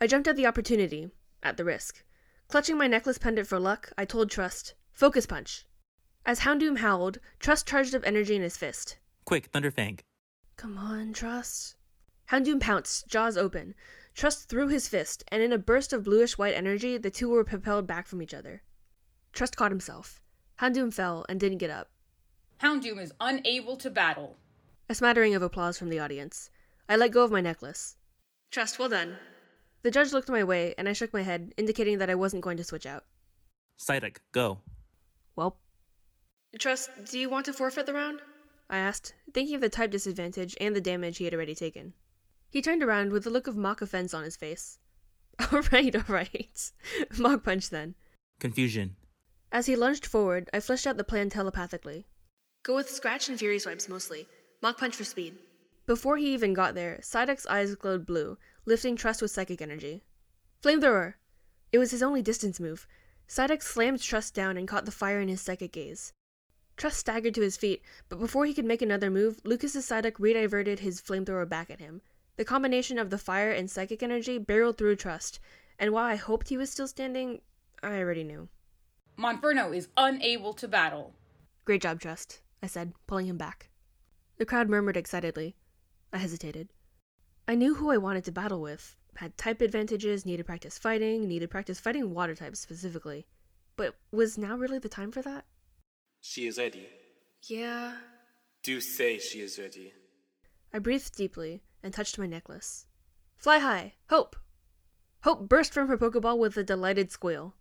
[0.02, 1.10] I jumped at the opportunity,
[1.42, 2.04] at the risk.
[2.48, 5.66] Clutching my necklace pendant for luck, I told Trust, Focus Punch.
[6.26, 8.98] As Houndoom howled, Trust charged up energy in his fist.
[9.24, 10.00] Quick, Thunderfang.
[10.58, 11.76] Come on, Trust.
[12.32, 13.76] Houndoom pounced, jaws open.
[14.14, 17.44] Trust threw his fist, and in a burst of bluish white energy, the two were
[17.44, 18.64] propelled back from each other.
[19.36, 20.22] Trust caught himself.
[20.62, 21.90] Houndoom fell and didn't get up.
[22.62, 24.38] Houndoom is unable to battle.
[24.90, 26.50] A smattering of applause from the audience.
[26.88, 27.98] I let go of my necklace.
[28.50, 29.18] Trust, well done.
[29.84, 32.56] The judge looked my way, and I shook my head, indicating that I wasn't going
[32.58, 33.04] to switch out.
[33.78, 34.60] Psyduck, go.
[35.36, 35.58] Well,
[36.58, 38.22] Trust, do you want to forfeit the round?
[38.70, 41.94] I asked, thinking of the type disadvantage and the damage he had already taken.
[42.50, 44.80] He turned around with a look of mock offense on his face.
[45.52, 46.72] All right, all right.
[47.18, 47.96] Mach Punch then.
[48.40, 48.96] Confusion.
[49.56, 52.06] As he lunged forward, I fleshed out the plan telepathically.
[52.64, 54.28] Go with Scratch and Fury Swipes mostly.
[54.62, 55.38] Mach Punch for speed.
[55.86, 60.04] Before he even got there, Psyduck's eyes glowed blue, lifting Trust with psychic energy.
[60.62, 61.14] Flamethrower!
[61.72, 62.86] It was his only distance move.
[63.30, 66.12] Psyduck slammed Trust down and caught the fire in his psychic gaze.
[66.76, 70.80] Trust staggered to his feet, but before he could make another move, Lucas's Psyduck rediverted
[70.80, 72.02] his flamethrower back at him.
[72.36, 75.40] The combination of the fire and psychic energy barreled through Trust,
[75.80, 77.40] and while I hoped he was still standing,
[77.82, 78.50] I already knew.
[79.18, 81.14] Monferno is unable to battle.
[81.64, 83.70] Great job, Trust, I said, pulling him back.
[84.38, 85.56] The crowd murmured excitedly.
[86.12, 86.74] I hesitated.
[87.48, 91.50] I knew who I wanted to battle with, had type advantages, needed practice fighting, needed
[91.50, 93.26] practice fighting water types specifically.
[93.78, 95.46] But was now really the time for that?
[96.22, 96.88] She is ready.
[97.44, 97.98] Yeah.
[98.64, 99.94] Do say she is ready.
[100.74, 102.88] I breathed deeply and touched my necklace.
[103.38, 103.94] Fly high!
[104.10, 104.36] Hope!
[105.24, 107.56] Hope burst from her Pokeball with a delighted squeal.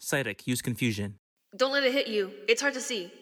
[0.00, 1.18] Psyduck, use confusion.
[1.56, 2.30] Don't let it hit you.
[2.46, 3.12] It's hard to see.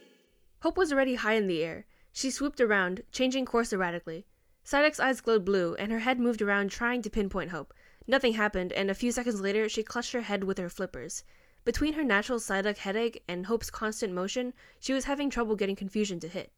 [0.60, 1.86] Hope was already high in the air.
[2.12, 4.26] She swooped around, changing course erratically.
[4.64, 7.72] Psyduck's eyes glowed blue, and her head moved around trying to pinpoint Hope.
[8.06, 11.24] Nothing happened, and a few seconds later she clutched her head with her flippers.
[11.64, 16.20] Between her natural Psyduck headache and Hope's constant motion, she was having trouble getting confusion
[16.20, 16.52] to hit.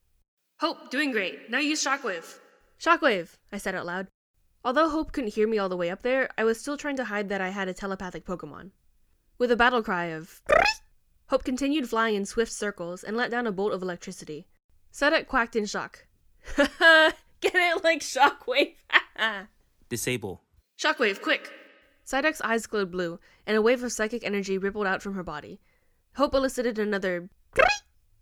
[0.60, 1.50] Hope, doing great.
[1.50, 2.38] Now use Shockwave.
[2.78, 4.08] Shockwave, I said out loud.
[4.64, 7.04] Although Hope couldn't hear me all the way up there, I was still trying to
[7.04, 8.72] hide that I had a telepathic Pokemon.
[9.38, 10.42] With a battle cry of
[11.28, 14.48] Hope continued flying in swift circles and let down a bolt of electricity.
[14.92, 16.06] Psyduck quacked in shock.
[16.56, 18.74] Get it like Shockwave!
[19.88, 20.42] Disable.
[20.76, 21.52] Shockwave, quick!
[22.04, 25.60] Psyduck's eyes glowed blue, and a wave of psychic energy rippled out from her body.
[26.16, 27.28] Hope elicited another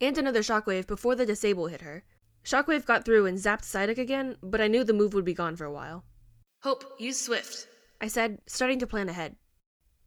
[0.01, 2.05] and another shockwave before the disable hit her.
[2.45, 5.57] Shockwave got through and zapped Psyduck again, but I knew the move would be gone
[5.57, 6.05] for a while.
[6.63, 7.69] Hope, use Swift,
[8.03, 9.37] I said, starting to plan ahead.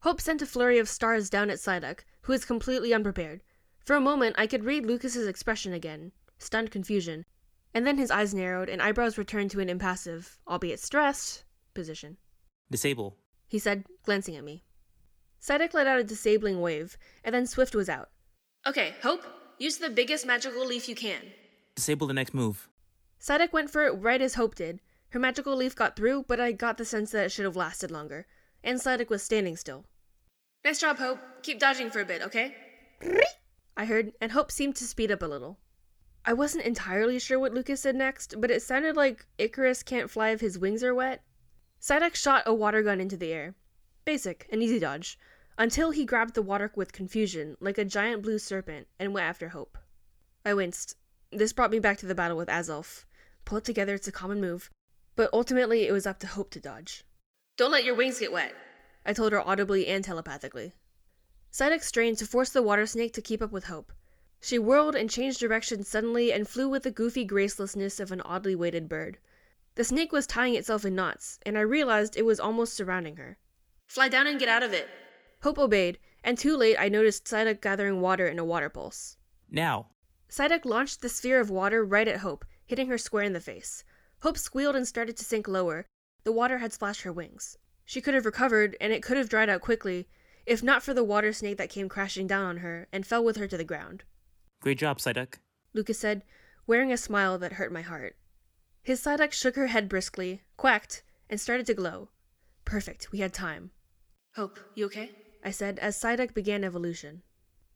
[0.01, 3.41] Hope sent a flurry of stars down at Psyduck, who was completely unprepared.
[3.83, 7.25] For a moment, I could read Lucas's expression again, stunned confusion,
[7.73, 12.17] and then his eyes narrowed and eyebrows returned to an impassive, albeit stressed, position.
[12.71, 13.17] Disable.
[13.47, 14.63] He said, glancing at me.
[15.41, 18.09] Psyduck let out a disabling wave, and then Swift was out.
[18.65, 19.25] Okay, Hope,
[19.57, 21.21] use the biggest magical leaf you can.
[21.75, 22.69] Disable the next move.
[23.21, 24.79] Psyduck went for it right as Hope did.
[25.09, 27.91] Her magical leaf got through, but I got the sense that it should have lasted
[27.91, 28.27] longer.
[28.63, 29.85] And Psyduck was standing still.
[30.65, 31.19] Nice job, Hope.
[31.43, 32.55] Keep dodging for a bit, okay?
[33.77, 35.57] I heard, and Hope seemed to speed up a little.
[36.25, 40.29] I wasn't entirely sure what Lucas said next, but it sounded like Icarus can't fly
[40.29, 41.23] if his wings are wet.
[41.81, 43.55] Psyduck shot a water gun into the air.
[44.03, 45.17] Basic, an easy dodge.
[45.57, 49.49] Until he grabbed the water with confusion, like a giant blue serpent, and went after
[49.49, 49.77] Hope.
[50.45, 50.97] I winced.
[51.31, 53.05] This brought me back to the battle with Azelf.
[53.45, 54.69] Pull it together, it's a common move.
[55.15, 57.03] But ultimately, it was up to Hope to dodge.
[57.59, 58.55] Don't let your wings get wet,
[59.05, 60.71] I told her audibly and telepathically.
[61.51, 63.91] Psyduck strained to force the water snake to keep up with Hope.
[64.39, 68.55] She whirled and changed direction suddenly and flew with the goofy gracelessness of an oddly
[68.55, 69.17] weighted bird.
[69.75, 73.37] The snake was tying itself in knots, and I realized it was almost surrounding her.
[73.87, 74.87] Fly down and get out of it.
[75.43, 79.17] Hope obeyed, and too late I noticed Psyduck gathering water in a water pulse.
[79.51, 79.87] Now.
[80.29, 83.83] Psyduck launched the sphere of water right at Hope, hitting her square in the face.
[84.21, 85.87] Hope squealed and started to sink lower.
[86.23, 87.57] The water had splashed her wings.
[87.85, 90.07] She could have recovered, and it could have dried out quickly,
[90.45, 93.37] if not for the water snake that came crashing down on her and fell with
[93.37, 94.03] her to the ground.
[94.61, 95.35] Great job, Psyduck.
[95.73, 96.23] Lucas said,
[96.67, 98.15] wearing a smile that hurt my heart.
[98.81, 102.09] His Psyduck shook her head briskly, quacked, and started to glow.
[102.65, 103.71] Perfect, we had time.
[104.35, 105.11] Hope, you okay?
[105.43, 107.23] I said as Psyduck began evolution.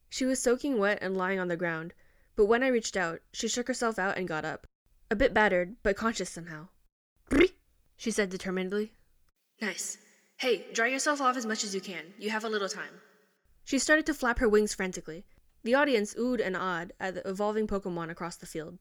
[0.10, 1.94] She was soaking wet and lying on the ground,
[2.36, 4.68] but when I reached out, she shook herself out and got up.
[5.10, 6.68] A bit battered, but conscious somehow.
[8.04, 8.92] She said determinedly.
[9.62, 9.98] Nice.
[10.36, 12.04] Hey, dry yourself off as much as you can.
[12.20, 13.00] You have a little time.
[13.64, 15.24] She started to flap her wings frantically.
[15.64, 18.78] The audience oohed and awed at the evolving Pokemon across the field.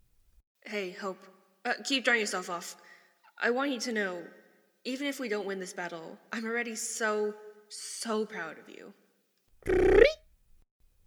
[0.64, 1.24] Hey, Hope.
[1.64, 2.74] Uh, keep drying yourself off.
[3.40, 4.24] I want you to know,
[4.84, 7.32] even if we don't win this battle, I'm already so,
[7.68, 8.92] so proud of you.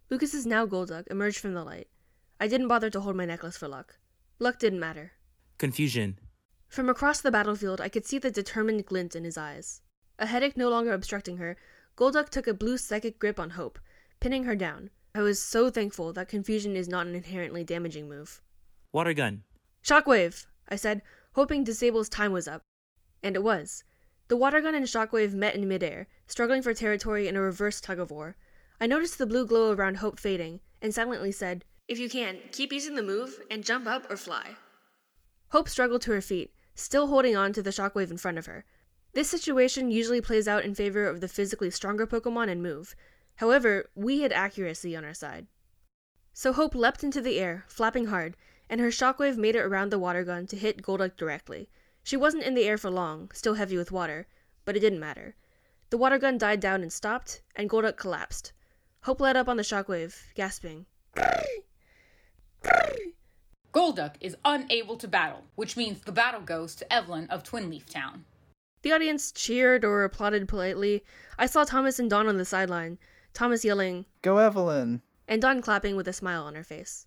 [0.08, 1.88] Lucas's now Golduck emerged from the light.
[2.40, 3.98] I didn't bother to hold my necklace for luck.
[4.38, 5.12] Luck didn't matter.
[5.58, 6.18] Confusion.
[6.68, 9.80] From across the battlefield, I could see the determined glint in his eyes.
[10.18, 11.56] A headache no longer obstructing her,
[11.96, 13.78] Golduck took a blue psychic grip on Hope,
[14.20, 14.90] pinning her down.
[15.14, 18.42] I was so thankful that confusion is not an inherently damaging move.
[18.92, 19.44] Water gun.
[19.82, 20.46] Shockwave!
[20.68, 21.00] I said,
[21.32, 22.62] hoping Disable's time was up.
[23.22, 23.82] And it was.
[24.28, 27.98] The water gun and Shockwave met in midair, struggling for territory in a reverse tug
[27.98, 28.36] of war.
[28.80, 32.72] I noticed the blue glow around Hope fading, and silently said, If you can, keep
[32.72, 34.56] using the move and jump up or fly.
[35.50, 38.64] Hope struggled to her feet, still holding on to the shockwave in front of her.
[39.14, 42.94] This situation usually plays out in favor of the physically stronger Pokemon and move.
[43.36, 45.46] However, we had accuracy on our side.
[46.32, 48.36] So Hope leapt into the air, flapping hard,
[48.68, 51.70] and her shockwave made it around the water gun to hit Golduck directly.
[52.02, 54.26] She wasn't in the air for long, still heavy with water,
[54.64, 55.34] but it didn't matter.
[55.90, 58.52] The water gun died down and stopped, and Golduck collapsed.
[59.04, 60.84] Hope let up on the shockwave, gasping.
[63.76, 68.24] Golduck is unable to battle, which means the battle goes to Evelyn of Twinleaf Town.
[68.80, 71.04] The audience cheered or applauded politely.
[71.38, 72.96] I saw Thomas and Dawn on the sideline,
[73.34, 75.02] Thomas yelling, Go Evelyn!
[75.28, 77.06] and Dawn clapping with a smile on her face.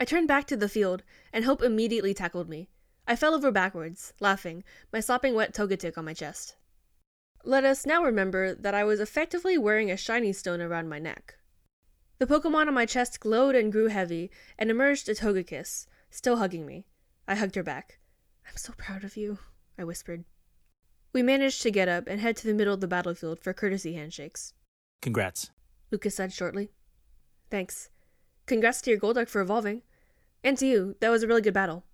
[0.00, 2.70] I turned back to the field, and Hope immediately tackled me.
[3.06, 6.56] I fell over backwards, laughing, my sopping wet togetic on my chest.
[7.44, 11.36] Let us now remember that I was effectively wearing a shiny stone around my neck.
[12.24, 16.64] The Pokemon on my chest glowed and grew heavy, and emerged a Togekiss, still hugging
[16.64, 16.86] me.
[17.28, 17.98] I hugged her back.
[18.48, 19.40] I'm so proud of you,
[19.78, 20.24] I whispered.
[21.12, 23.92] We managed to get up and head to the middle of the battlefield for courtesy
[23.92, 24.54] handshakes.
[25.02, 25.50] Congrats.
[25.90, 26.70] Lucas said shortly.
[27.50, 27.90] Thanks.
[28.46, 29.82] Congrats to your Golduck for evolving.
[30.42, 31.84] And to you, that was a really good battle.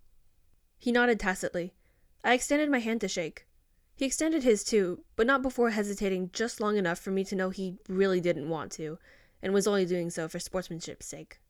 [0.78, 1.74] He nodded tacitly.
[2.22, 3.48] I extended my hand to shake.
[3.96, 7.50] He extended his too, but not before hesitating just long enough for me to know
[7.50, 9.00] he really didn't want to,
[9.42, 11.40] and was only doing so for sportsmanship's sake.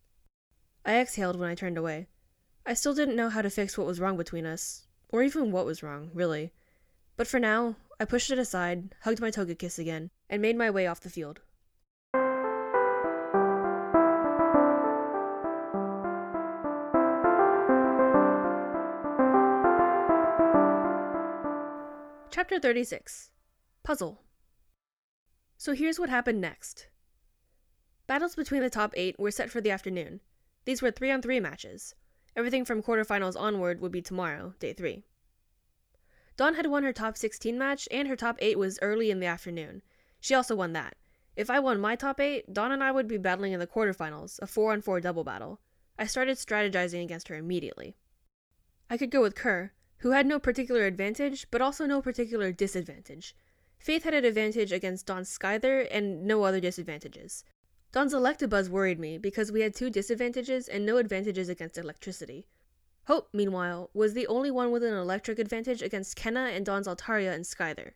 [0.84, 2.06] I exhaled when I turned away.
[2.64, 5.66] I still didn't know how to fix what was wrong between us, or even what
[5.66, 6.52] was wrong, really.
[7.16, 10.86] But for now, I pushed it aside, hugged my Togekiss again, and made my way
[10.86, 11.40] off the field.
[22.30, 23.30] Chapter 36
[23.82, 24.22] Puzzle.
[25.56, 26.86] So here's what happened next.
[28.10, 30.20] Battles between the top eight were set for the afternoon.
[30.64, 31.94] These were three on three matches.
[32.34, 35.04] Everything from quarterfinals onward would be tomorrow, day three.
[36.36, 39.26] Dawn had won her top 16 match, and her top 8 was early in the
[39.26, 39.82] afternoon.
[40.18, 40.96] She also won that.
[41.36, 44.40] If I won my top 8, Dawn and I would be battling in the quarterfinals,
[44.42, 45.60] a 4 on 4 double battle.
[45.96, 47.94] I started strategizing against her immediately.
[48.90, 53.36] I could go with Kerr, who had no particular advantage, but also no particular disadvantage.
[53.78, 57.44] Faith had an advantage against Dawn's Scyther and no other disadvantages.
[57.92, 62.46] Dawn's Electabuzz worried me because we had two disadvantages and no advantages against electricity.
[63.06, 67.34] Hope, meanwhile, was the only one with an electric advantage against Kenna and Dawn's Altaria
[67.34, 67.94] and Scyther.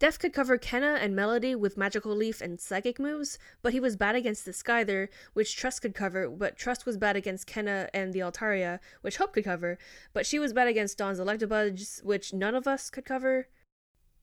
[0.00, 3.94] Def could cover Kenna and Melody with Magical Leaf and Psychic moves, but he was
[3.94, 8.12] bad against the Scyther, which Trust could cover, but Trust was bad against Kenna and
[8.12, 9.78] the Altaria, which Hope could cover,
[10.12, 13.46] but she was bad against Dawn's Electabuzz, which none of us could cover.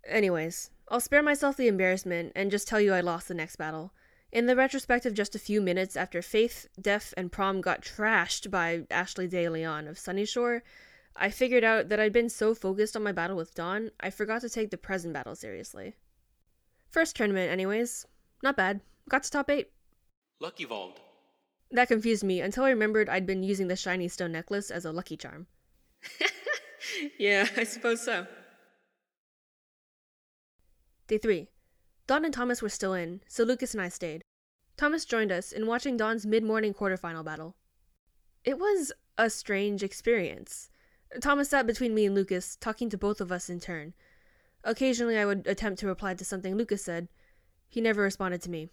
[0.05, 3.93] Anyways, I'll spare myself the embarrassment and just tell you I lost the next battle.
[4.33, 8.49] In the retrospect of just a few minutes after Faith, Def, and Prom got trashed
[8.49, 10.61] by Ashley De Leon of Sunyshore,
[11.15, 14.41] I figured out that I'd been so focused on my battle with Dawn, I forgot
[14.41, 15.93] to take the present battle seriously.
[16.89, 18.07] First tournament, anyways.
[18.41, 18.81] Not bad.
[19.07, 19.69] Got to top 8.
[20.39, 20.99] Lucky Vault.
[21.69, 24.91] That confused me until I remembered I'd been using the shiny stone necklace as a
[24.91, 25.45] lucky charm.
[27.19, 28.25] yeah, I suppose so.
[31.05, 31.49] Day 3.
[32.05, 34.23] Dawn and Thomas were still in, so Lucas and I stayed.
[34.75, 37.55] Thomas joined us in watching Dawn's mid morning quarterfinal battle.
[38.43, 40.69] It was a strange experience.
[41.21, 43.93] Thomas sat between me and Lucas, talking to both of us in turn.
[44.65, 47.07] Occasionally, I would attempt to reply to something Lucas said.
[47.69, 48.69] He never responded to me.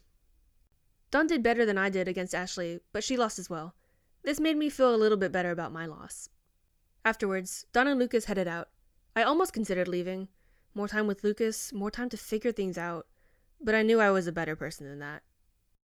[1.11, 3.75] Dawn did better than I did against Ashley, but she lost as well.
[4.23, 6.29] This made me feel a little bit better about my loss.
[7.05, 8.69] Afterwards, Dawn and Lucas headed out.
[9.15, 10.29] I almost considered leaving.
[10.75, 13.07] More time with Lucas, more time to figure things out.
[13.63, 15.23] But I knew I was a better person than that.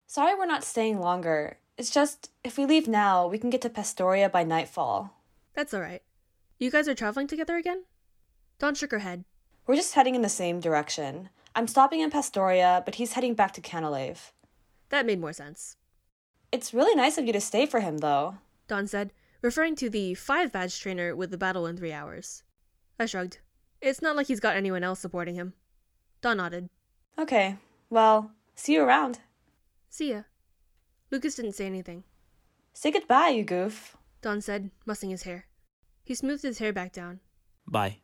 [0.07, 1.57] Sorry we're not staying longer.
[1.77, 5.13] It's just, if we leave now, we can get to Pastoria by nightfall.
[5.53, 6.03] That's alright.
[6.57, 7.83] You guys are traveling together again?
[8.59, 9.25] Dawn shook her head.
[9.67, 11.29] We're just heading in the same direction.
[11.53, 14.31] I'm stopping in Pastoria, but he's heading back to Canalave.
[14.89, 15.75] That made more sense.
[16.51, 18.35] It's really nice of you to stay for him, though.
[18.67, 19.11] Dawn said,
[19.41, 22.43] referring to the five badge trainer with the battle in three hours.
[22.99, 23.39] I shrugged.
[23.81, 25.53] It's not like he's got anyone else supporting him.
[26.21, 26.69] Dawn nodded.
[27.17, 27.57] Okay,
[27.95, 29.19] well, see you around.
[29.89, 30.23] See ya.
[31.12, 32.03] Lucas didn't say anything.
[32.73, 33.95] Say goodbye, you goof.
[34.21, 35.45] Dawn said, mussing his hair.
[36.03, 37.21] He smoothed his hair back down.
[37.65, 37.99] Bye.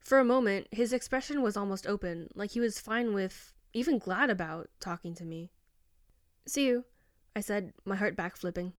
[0.00, 4.30] For a moment, his expression was almost open, like he was fine with, even glad
[4.30, 5.52] about, talking to me.
[6.48, 6.84] See you,
[7.36, 8.72] I said, my heart backflipping.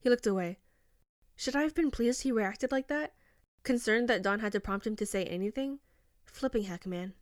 [0.00, 0.58] He looked away.
[1.36, 3.14] Should I have been pleased he reacted like that?
[3.62, 5.78] Concerned that Dawn had to prompt him to say anything?
[6.24, 7.14] Flipping heck, man.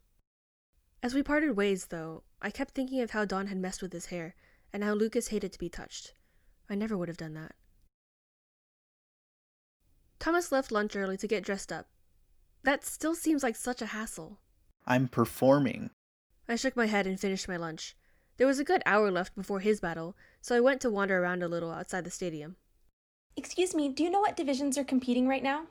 [1.04, 4.06] As we parted ways, though, I kept thinking of how Dawn had messed with his
[4.06, 4.34] hair,
[4.72, 6.14] and how Lucas hated to be touched.
[6.70, 7.52] I never would have done that.
[10.18, 11.88] Thomas left lunch early to get dressed up.
[12.62, 14.38] That still seems like such a hassle.
[14.86, 15.90] I'm performing.
[16.48, 17.94] I shook my head and finished my lunch.
[18.38, 21.42] There was a good hour left before his battle, so I went to wander around
[21.42, 22.56] a little outside the stadium.
[23.36, 25.66] Excuse me, do you know what divisions are competing right now?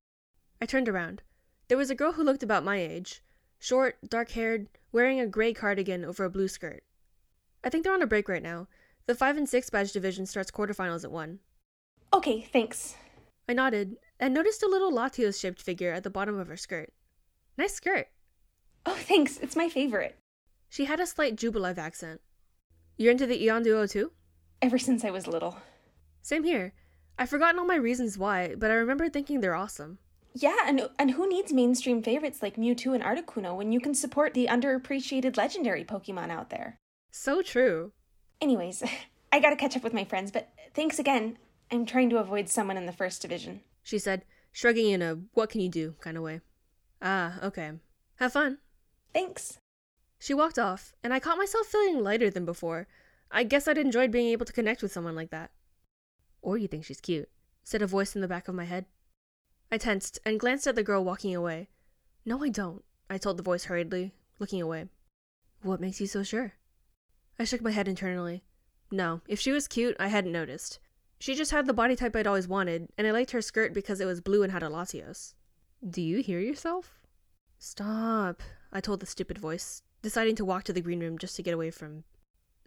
[0.61, 1.23] I turned around.
[1.69, 3.23] There was a girl who looked about my age.
[3.63, 6.83] Short, dark haired, wearing a gray cardigan over a blue skirt.
[7.63, 8.67] I think they're on a break right now.
[9.05, 11.39] The 5 and 6 badge division starts quarterfinals at 1.
[12.11, 12.97] Okay, thanks.
[13.47, 16.91] I nodded and noticed a little Latios shaped figure at the bottom of her skirt.
[17.57, 18.07] Nice skirt.
[18.85, 19.37] Oh, thanks.
[19.37, 20.17] It's my favorite.
[20.67, 22.19] She had a slight Jubilife accent.
[22.97, 24.11] You're into the Eon Duo too?
[24.61, 25.55] Ever since I was little.
[26.21, 26.73] Same here.
[27.17, 29.99] I've forgotten all my reasons why, but I remember thinking they're awesome.
[30.35, 34.33] Yeah, and and who needs mainstream favorites like Mewtwo and Articuno when you can support
[34.33, 36.79] the underappreciated legendary Pokemon out there?
[37.11, 37.91] So true.
[38.41, 38.83] Anyways,
[39.31, 41.37] I gotta catch up with my friends, but thanks again.
[41.71, 43.61] I'm trying to avoid someone in the first division.
[43.83, 46.41] She said, shrugging in a what can you do kind of way.
[47.01, 47.71] Ah, okay.
[48.15, 48.57] Have fun.
[49.13, 49.59] Thanks.
[50.19, 52.87] She walked off, and I caught myself feeling lighter than before.
[53.29, 55.51] I guess I'd enjoyed being able to connect with someone like that.
[56.41, 57.29] Or you think she's cute,
[57.63, 58.85] said a voice in the back of my head.
[59.73, 61.67] I tensed and glanced at the girl walking away.
[62.25, 64.85] No, I don't, I told the voice hurriedly, looking away.
[65.63, 66.53] What makes you so sure?
[67.39, 68.43] I shook my head internally.
[68.91, 70.77] No, if she was cute, I hadn't noticed.
[71.17, 73.99] She just had the body type I'd always wanted, and I liked her skirt because
[73.99, 75.33] it was blue and had a Latios.
[75.83, 76.99] Do you hear yourself?
[77.57, 81.41] Stop, I told the stupid voice, deciding to walk to the green room just to
[81.41, 82.03] get away from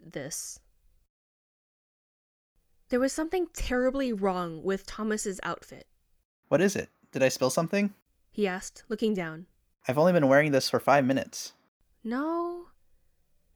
[0.05, 0.59] this.
[2.89, 5.87] There was something terribly wrong with Thomas's outfit.
[6.49, 6.89] What is it?
[7.17, 7.95] Did I spill something?
[8.29, 9.47] He asked, looking down.
[9.87, 11.53] I've only been wearing this for five minutes.
[12.03, 12.67] No.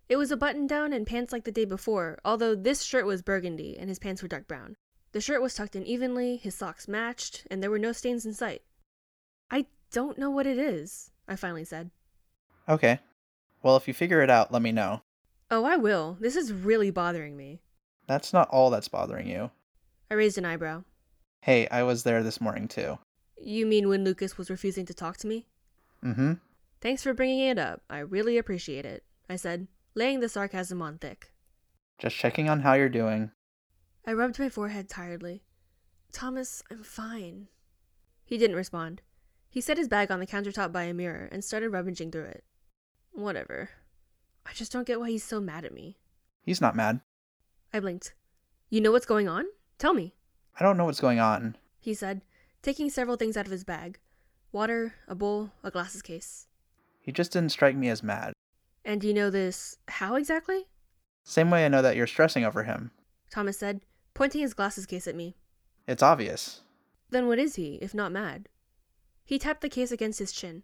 [0.10, 3.22] It was a button down and pants like the day before, although this shirt was
[3.22, 4.78] burgundy and his pants were dark brown.
[5.12, 8.34] The shirt was tucked in evenly, his socks matched, and there were no stains in
[8.34, 8.64] sight.
[9.52, 11.92] I don't know what it is, I finally said.
[12.68, 12.98] Okay.
[13.62, 15.04] Well, if you figure it out, let me know.
[15.52, 16.18] Oh, I will.
[16.20, 17.62] This is really bothering me.
[18.08, 19.52] That's not all that's bothering you.
[20.10, 20.84] I raised an eyebrow.
[21.42, 22.98] Hey, I was there this morning too.
[23.44, 25.48] You mean when Lucas was refusing to talk to me?
[26.04, 26.34] Mm hmm.
[26.80, 27.82] Thanks for bringing it up.
[27.90, 31.32] I really appreciate it, I said, laying the sarcasm on thick.
[32.00, 33.32] Just checking on how you're doing.
[34.06, 35.44] I rubbed my forehead tiredly.
[36.12, 37.48] Thomas, I'm fine.
[38.26, 39.02] He didn't respond.
[39.48, 42.44] He set his bag on the countertop by a mirror and started rummaging through it.
[43.12, 43.70] Whatever.
[44.46, 45.98] I just don't get why he's so mad at me.
[46.44, 47.02] He's not mad.
[47.74, 48.16] I blinked.
[48.70, 49.46] You know what's going on?
[49.78, 50.16] Tell me.
[50.60, 51.58] I don't know what's going on.
[51.80, 52.22] He said,
[52.62, 54.00] taking several things out of his bag
[54.52, 56.48] water, a bowl, a glasses case.
[57.00, 58.34] He just didn't strike me as mad.
[58.84, 60.68] And you know this how exactly?
[61.24, 62.92] Same way I know that you're stressing over him.
[63.30, 63.82] Thomas said,
[64.14, 65.38] pointing his glasses case at me.
[65.88, 66.62] It's obvious.
[67.10, 68.50] Then what is he, if not mad?
[69.24, 70.64] He tapped the case against his chin.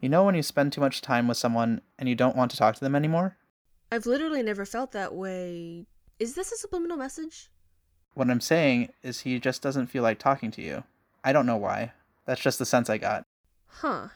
[0.00, 2.56] You know when you spend too much time with someone and you don't want to
[2.56, 3.36] talk to them anymore?
[3.90, 5.86] I've literally never felt that way.
[6.18, 7.50] Is this a subliminal message?
[8.14, 10.84] What I'm saying is he just doesn't feel like talking to you.
[11.26, 11.92] I don't know why.
[12.24, 13.24] That's just the sense I got.
[13.66, 14.08] Huh.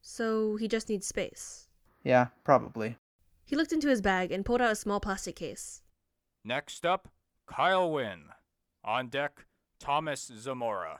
[0.00, 1.68] So he just needs space.
[2.02, 2.96] Yeah, probably.
[3.44, 5.82] He looked into his bag and pulled out a small plastic case.
[6.44, 7.08] Next up,
[7.46, 8.24] Kyle Wynn.
[8.84, 9.46] On deck,
[9.78, 10.98] Thomas Zamora.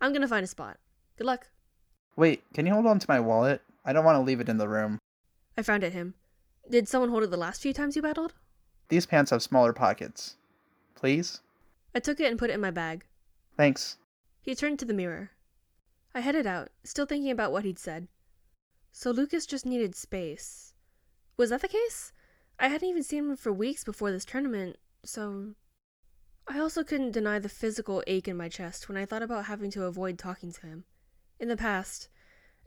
[0.00, 0.78] I'm gonna find a spot.
[1.18, 1.48] Good luck.
[2.16, 3.60] Wait, can you hold on to my wallet?
[3.84, 4.98] I don't want to leave it in the room.
[5.58, 6.14] I frowned at him.
[6.70, 8.32] Did someone hold it the last few times you battled?
[8.88, 10.36] These pants have smaller pockets.
[10.94, 11.42] Please?
[11.94, 13.04] I took it and put it in my bag.
[13.58, 13.98] Thanks.
[14.42, 15.30] He turned to the mirror.
[16.12, 18.08] I headed out, still thinking about what he'd said.
[18.90, 20.74] So Lucas just needed space.
[21.36, 22.12] Was that the case?
[22.58, 25.54] I hadn't even seen him for weeks before this tournament, so.
[26.48, 29.70] I also couldn't deny the physical ache in my chest when I thought about having
[29.70, 30.84] to avoid talking to him.
[31.38, 32.08] In the past,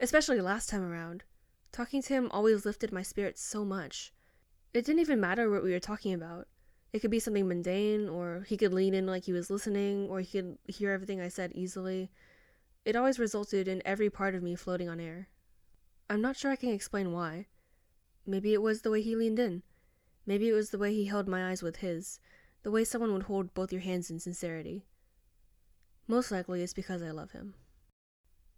[0.00, 1.24] especially last time around,
[1.72, 4.14] talking to him always lifted my spirits so much.
[4.72, 6.48] It didn't even matter what we were talking about.
[6.96, 10.20] It could be something mundane, or he could lean in like he was listening, or
[10.20, 12.10] he could hear everything I said easily.
[12.86, 15.28] It always resulted in every part of me floating on air.
[16.08, 17.48] I'm not sure I can explain why.
[18.24, 19.62] Maybe it was the way he leaned in.
[20.24, 22.18] Maybe it was the way he held my eyes with his,
[22.62, 24.86] the way someone would hold both your hands in sincerity.
[26.08, 27.56] Most likely it's because I love him.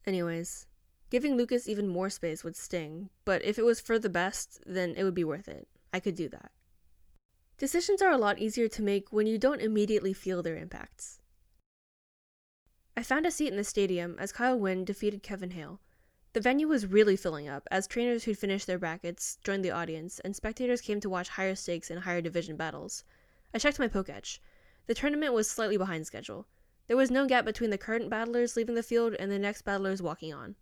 [0.07, 0.69] Anyways,
[1.11, 4.95] giving Lucas even more space would sting, but if it was for the best, then
[4.97, 5.67] it would be worth it.
[5.93, 6.53] I could do that.
[7.59, 11.19] Decisions are a lot easier to make when you don't immediately feel their impacts.
[12.97, 15.81] I found a seat in the stadium as Kyle Wynn defeated Kevin Hale.
[16.35, 20.21] The venue was really filling up as trainers who'd finished their brackets joined the audience
[20.21, 23.03] and spectators came to watch higher stakes and higher division battles.
[23.53, 24.39] I checked my Poketch.
[24.87, 26.47] The tournament was slightly behind schedule.
[26.87, 30.01] There was no gap between the current battlers leaving the field and the next battlers
[30.01, 30.55] walking on.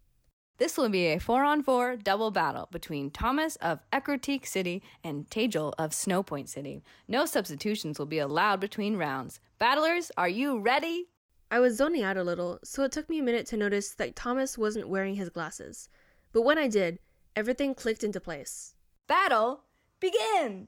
[0.58, 5.28] This will be a 4 on 4 double battle between Thomas of Ecruteak City and
[5.28, 6.82] Tejal of Snowpoint City.
[7.06, 9.38] No substitutions will be allowed between rounds.
[9.58, 11.08] Battlers, are you ready?
[11.50, 14.16] I was zoning out a little, so it took me a minute to notice that
[14.16, 15.90] Thomas wasn't wearing his glasses.
[16.32, 17.00] But when I did,
[17.36, 18.74] everything clicked into place.
[19.06, 19.64] Battle,
[20.00, 20.66] begin!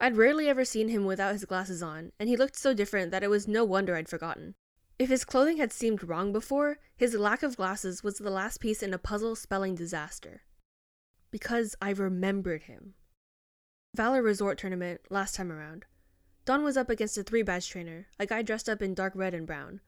[0.00, 3.22] I'd rarely ever seen him without his glasses on, and he looked so different that
[3.22, 4.54] it was no wonder I'd forgotten.
[4.98, 8.82] If his clothing had seemed wrong before, his lack of glasses was the last piece
[8.82, 10.42] in a puzzle spelling disaster.
[11.30, 12.94] Because I remembered him.
[13.94, 15.84] Valor Resort Tournament last time around.
[16.44, 19.34] Dawn was up against a three badge trainer, a guy dressed up in dark red
[19.34, 19.80] and brown.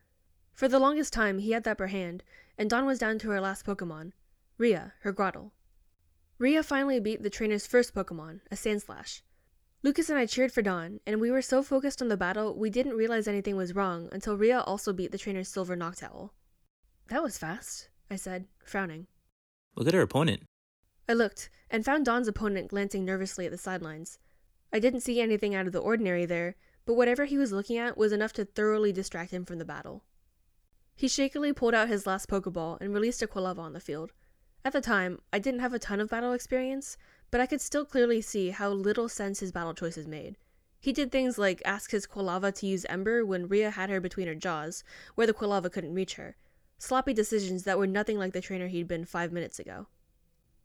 [0.53, 2.23] For the longest time, he had the upper hand,
[2.57, 4.13] and Dawn was down to her last Pokemon,
[4.59, 5.53] Rhea, her Grottle.
[6.39, 9.23] Rhea finally beat the trainer's first Pokemon, a Sandslash.
[9.83, 12.69] Lucas and I cheered for Dawn, and we were so focused on the battle we
[12.69, 16.31] didn't realize anything was wrong until Rhea also beat the trainer's Silver Noctowl.
[17.09, 19.07] That was fast, I said, frowning.
[19.77, 20.43] Look at her opponent.
[21.09, 24.19] I looked, and found Dawn's opponent glancing nervously at the sidelines.
[24.71, 27.97] I didn't see anything out of the ordinary there, but whatever he was looking at
[27.97, 30.05] was enough to thoroughly distract him from the battle.
[30.95, 34.13] He shakily pulled out his last Pokeball and released a Quilava on the field.
[34.63, 36.99] At the time, I didn't have a ton of battle experience,
[37.31, 40.37] but I could still clearly see how little sense his battle choices made.
[40.79, 44.27] He did things like ask his Quilava to use Ember when Rhea had her between
[44.27, 44.83] her jaws,
[45.15, 46.37] where the Quilava couldn't reach her.
[46.79, 49.87] Sloppy decisions that were nothing like the trainer he'd been five minutes ago.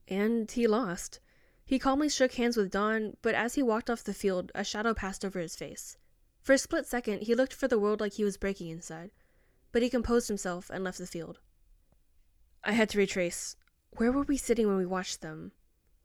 [0.07, 1.20] And he lost.
[1.66, 4.93] He calmly shook hands with Dawn, but as he walked off the field, a shadow
[4.93, 5.97] passed over his face.
[6.41, 9.11] For a split second, he looked for the world like he was breaking inside
[9.76, 11.38] but he composed himself and left the field.
[12.63, 13.57] I had to retrace.
[13.97, 15.51] Where were we sitting when we watched them?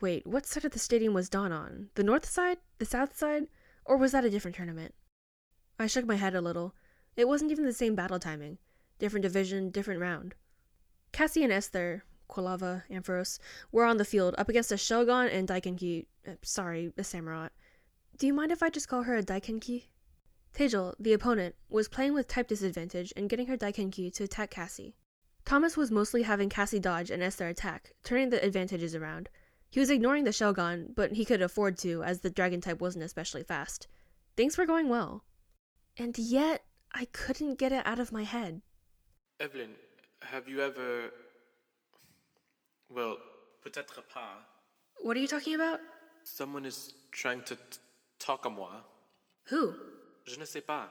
[0.00, 1.90] Wait, what side of the stadium was Dawn on?
[1.94, 2.58] The north side?
[2.78, 3.48] The south side?
[3.84, 4.94] Or was that a different tournament?
[5.78, 6.74] I shook my head a little.
[7.16, 8.58] It wasn't even the same battle timing.
[8.98, 10.34] Different division, different round.
[11.12, 13.38] Cassie and Esther, Quilava, Ampharos,
[13.72, 16.06] were on the field up against a Shelgon and Daikenki.
[16.26, 17.50] Uh, sorry, a Samurott.
[18.16, 19.84] Do you mind if I just call her a Daikenki?
[20.54, 24.96] Tejal, the opponent, was playing with type disadvantage and getting her Daikenki to attack Cassie.
[25.44, 29.28] Thomas was mostly having Cassie dodge and Esther attack, turning the advantages around.
[29.70, 33.04] He was ignoring the Shelgon, but he could afford to, as the dragon type wasn't
[33.04, 33.86] especially fast.
[34.36, 35.24] Things were going well.
[35.96, 38.62] And yet, I couldn't get it out of my head.
[39.38, 39.70] Evelyn,
[40.22, 41.10] have you ever.
[42.92, 43.18] Well,
[43.64, 44.38] peut-être pas.
[45.02, 45.80] What are you talking about?
[46.24, 47.78] Someone is trying to t-
[48.18, 48.82] talk à moi.
[49.50, 49.74] Who?
[50.26, 50.88] Je ne sais pas.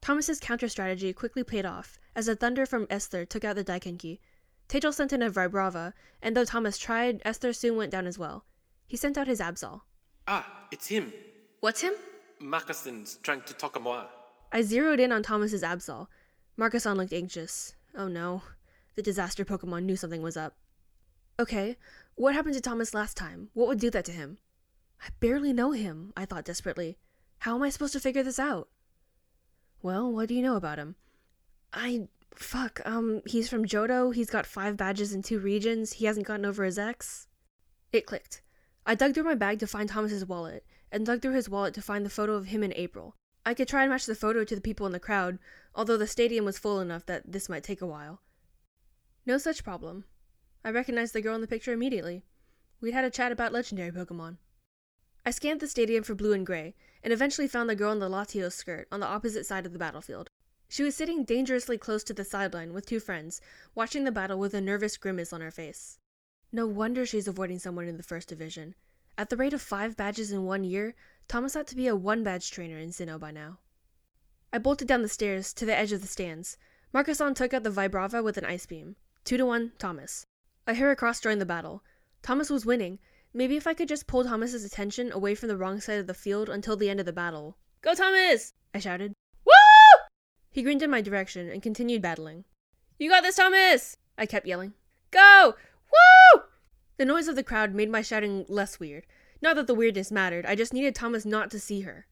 [0.00, 4.18] Thomas's counter strategy quickly paid off, as a thunder from Esther took out the Daikenki.
[4.72, 5.92] Tejal sent in a Vibrava,
[6.22, 8.46] and though Thomas tried, Esther soon went down as well.
[8.86, 9.82] He sent out his Absol.
[10.26, 11.12] Ah, it's him.
[11.60, 11.92] What's him?
[12.40, 14.06] Marcusson's trying to talk à moi.
[14.50, 16.06] I zeroed in on Thomas's Absol.
[16.58, 17.74] Marcusson looked anxious.
[17.94, 18.44] Oh no.
[18.94, 20.56] The disaster Pokemon knew something was up.
[21.38, 21.76] Okay,
[22.14, 23.50] what happened to Thomas last time?
[23.52, 24.38] What would do that to him?
[25.02, 26.96] I barely know him, I thought desperately.
[27.40, 28.70] How am I supposed to figure this out?
[29.82, 30.96] Well, what do you know about him?
[31.74, 32.08] I.
[32.34, 36.46] Fuck, um, he's from Johto, he's got five badges in two regions, he hasn't gotten
[36.46, 37.28] over his ex.
[37.92, 38.42] It clicked.
[38.86, 41.82] I dug through my bag to find Thomas's wallet, and dug through his wallet to
[41.82, 43.16] find the photo of him in April.
[43.44, 45.38] I could try and match the photo to the people in the crowd,
[45.74, 48.22] although the stadium was full enough that this might take a while.
[49.26, 50.04] No such problem.
[50.64, 52.24] I recognized the girl in the picture immediately.
[52.80, 54.38] We'd had a chat about legendary Pokemon.
[55.24, 58.08] I scanned the stadium for blue and gray, and eventually found the girl in the
[58.08, 60.30] Latios skirt on the opposite side of the battlefield.
[60.72, 63.42] She was sitting dangerously close to the sideline with two friends,
[63.74, 65.98] watching the battle with a nervous grimace on her face.
[66.50, 68.74] No wonder she's avoiding someone in the first division.
[69.18, 70.94] At the rate of five badges in one year,
[71.28, 73.58] Thomas ought to be a one badge trainer in Sinnoh by now.
[74.50, 76.56] I bolted down the stairs to the edge of the stands.
[76.94, 78.96] Marcusson took out the Vibrava with an ice beam.
[79.24, 80.24] Two to one, Thomas.
[80.66, 81.84] I Heracross joined the battle.
[82.22, 82.98] Thomas was winning,
[83.34, 86.14] Maybe if I could just pull Thomas's attention away from the wrong side of the
[86.14, 87.58] field until the end of the battle.
[87.82, 88.54] Go, Thomas!
[88.72, 89.12] I shouted.
[90.52, 92.44] He grinned in my direction and continued battling.
[92.98, 93.96] You got this, Thomas!
[94.18, 94.74] I kept yelling.
[95.10, 95.54] Go!
[95.90, 96.42] Woo!
[96.98, 99.06] The noise of the crowd made my shouting less weird.
[99.40, 102.06] Not that the weirdness mattered, I just needed Thomas not to see her.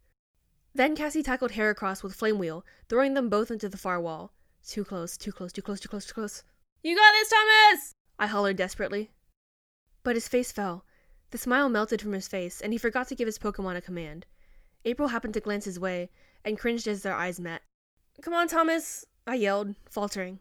[0.75, 4.33] Then Cassie tackled Heracross with Flame Wheel, throwing them both into the far wall.
[4.67, 6.43] Too close, too close, too close, too close, too close.
[6.83, 7.95] You got this, Thomas!
[8.19, 9.11] I hollered desperately.
[10.03, 10.87] But his face fell,
[11.31, 14.27] the smile melted from his face, and he forgot to give his Pokemon a command.
[14.85, 16.11] April happened to glance his way,
[16.45, 17.63] and cringed as their eyes met.
[18.23, 19.07] Come on, Thomas!
[19.27, 20.41] I yelled, faltering.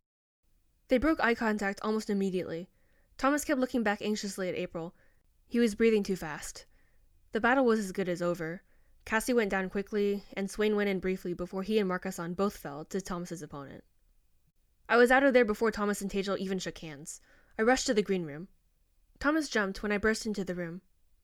[0.90, 2.68] They broke eye contact almost immediately.
[3.18, 4.94] Thomas kept looking back anxiously at April.
[5.48, 6.66] He was breathing too fast.
[7.32, 8.64] The battle was as good as over.
[9.06, 12.86] Cassie went down quickly, and Swain went in briefly before he and Marcusson both fell
[12.86, 13.84] to Thomas's opponent.
[14.90, 17.22] I was out of there before Thomas and Tejal even shook hands.
[17.58, 18.48] I rushed to the green room.
[19.20, 20.82] Thomas jumped when I burst into the room.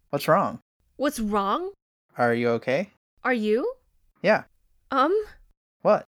[0.10, 0.60] What's wrong?
[0.96, 1.72] What's wrong?
[2.18, 2.92] Are you okay?
[3.24, 3.74] Are you?
[4.22, 4.44] Yeah.
[4.92, 5.14] Um?
[5.82, 6.06] What?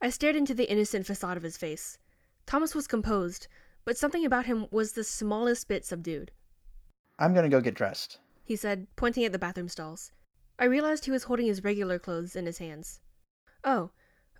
[0.00, 1.98] I stared into the innocent facade of his face.
[2.46, 3.48] Thomas was composed,
[3.84, 6.30] but something about him was the smallest bit subdued.
[7.18, 8.18] I'm gonna go get dressed.
[8.44, 10.12] he said, pointing at the bathroom stalls.
[10.58, 13.00] I realized he was holding his regular clothes in his hands.
[13.64, 13.90] Oh,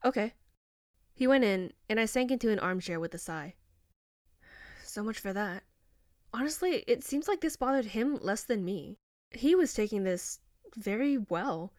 [0.05, 0.35] okay.
[1.15, 3.55] He went in, and I sank into an armchair with a sigh.
[4.85, 5.65] So much for that.
[6.33, 8.99] Honestly, it seems like this bothered him less than me.
[9.31, 10.41] He was taking this
[10.77, 11.73] very well.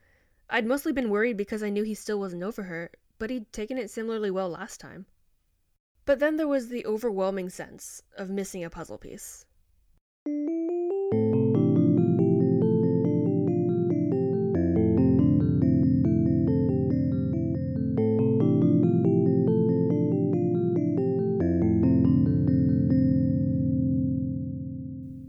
[0.49, 3.77] I'd mostly been worried because I knew he still wasn't over her, but he'd taken
[3.77, 5.05] it similarly well last time.
[6.05, 9.45] But then there was the overwhelming sense of missing a puzzle piece.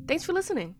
[0.07, 0.77] Thanks for listening.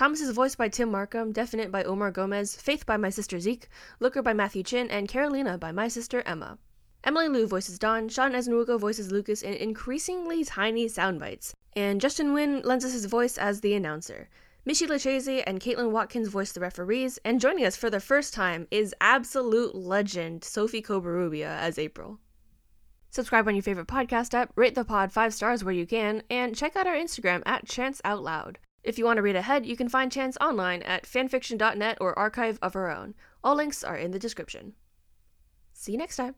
[0.00, 3.68] Thomas is voiced by Tim Markham, Definite by Omar Gomez, Faith by my sister Zeke,
[3.98, 6.56] Looker by Matthew Chin, and Carolina by my sister Emma.
[7.04, 12.32] Emily Liu voices Dawn, Sean Esnugo voices Lucas in increasingly tiny sound bites, and Justin
[12.32, 14.30] Wynn lends us his voice as the announcer.
[14.66, 18.66] Michi Lachese and Caitlin Watkins voice the referees, and joining us for the first time
[18.70, 22.18] is absolute legend Sophie Kobarubia as April.
[23.10, 26.56] Subscribe on your favorite podcast app, rate the pod five stars where you can, and
[26.56, 28.58] check out our Instagram at Chance Out Loud.
[28.82, 32.58] If you want to read ahead, you can find Chance online at fanfiction.net or Archive
[32.62, 33.14] of Our Own.
[33.44, 34.74] All links are in the description.
[35.72, 36.34] See you next time.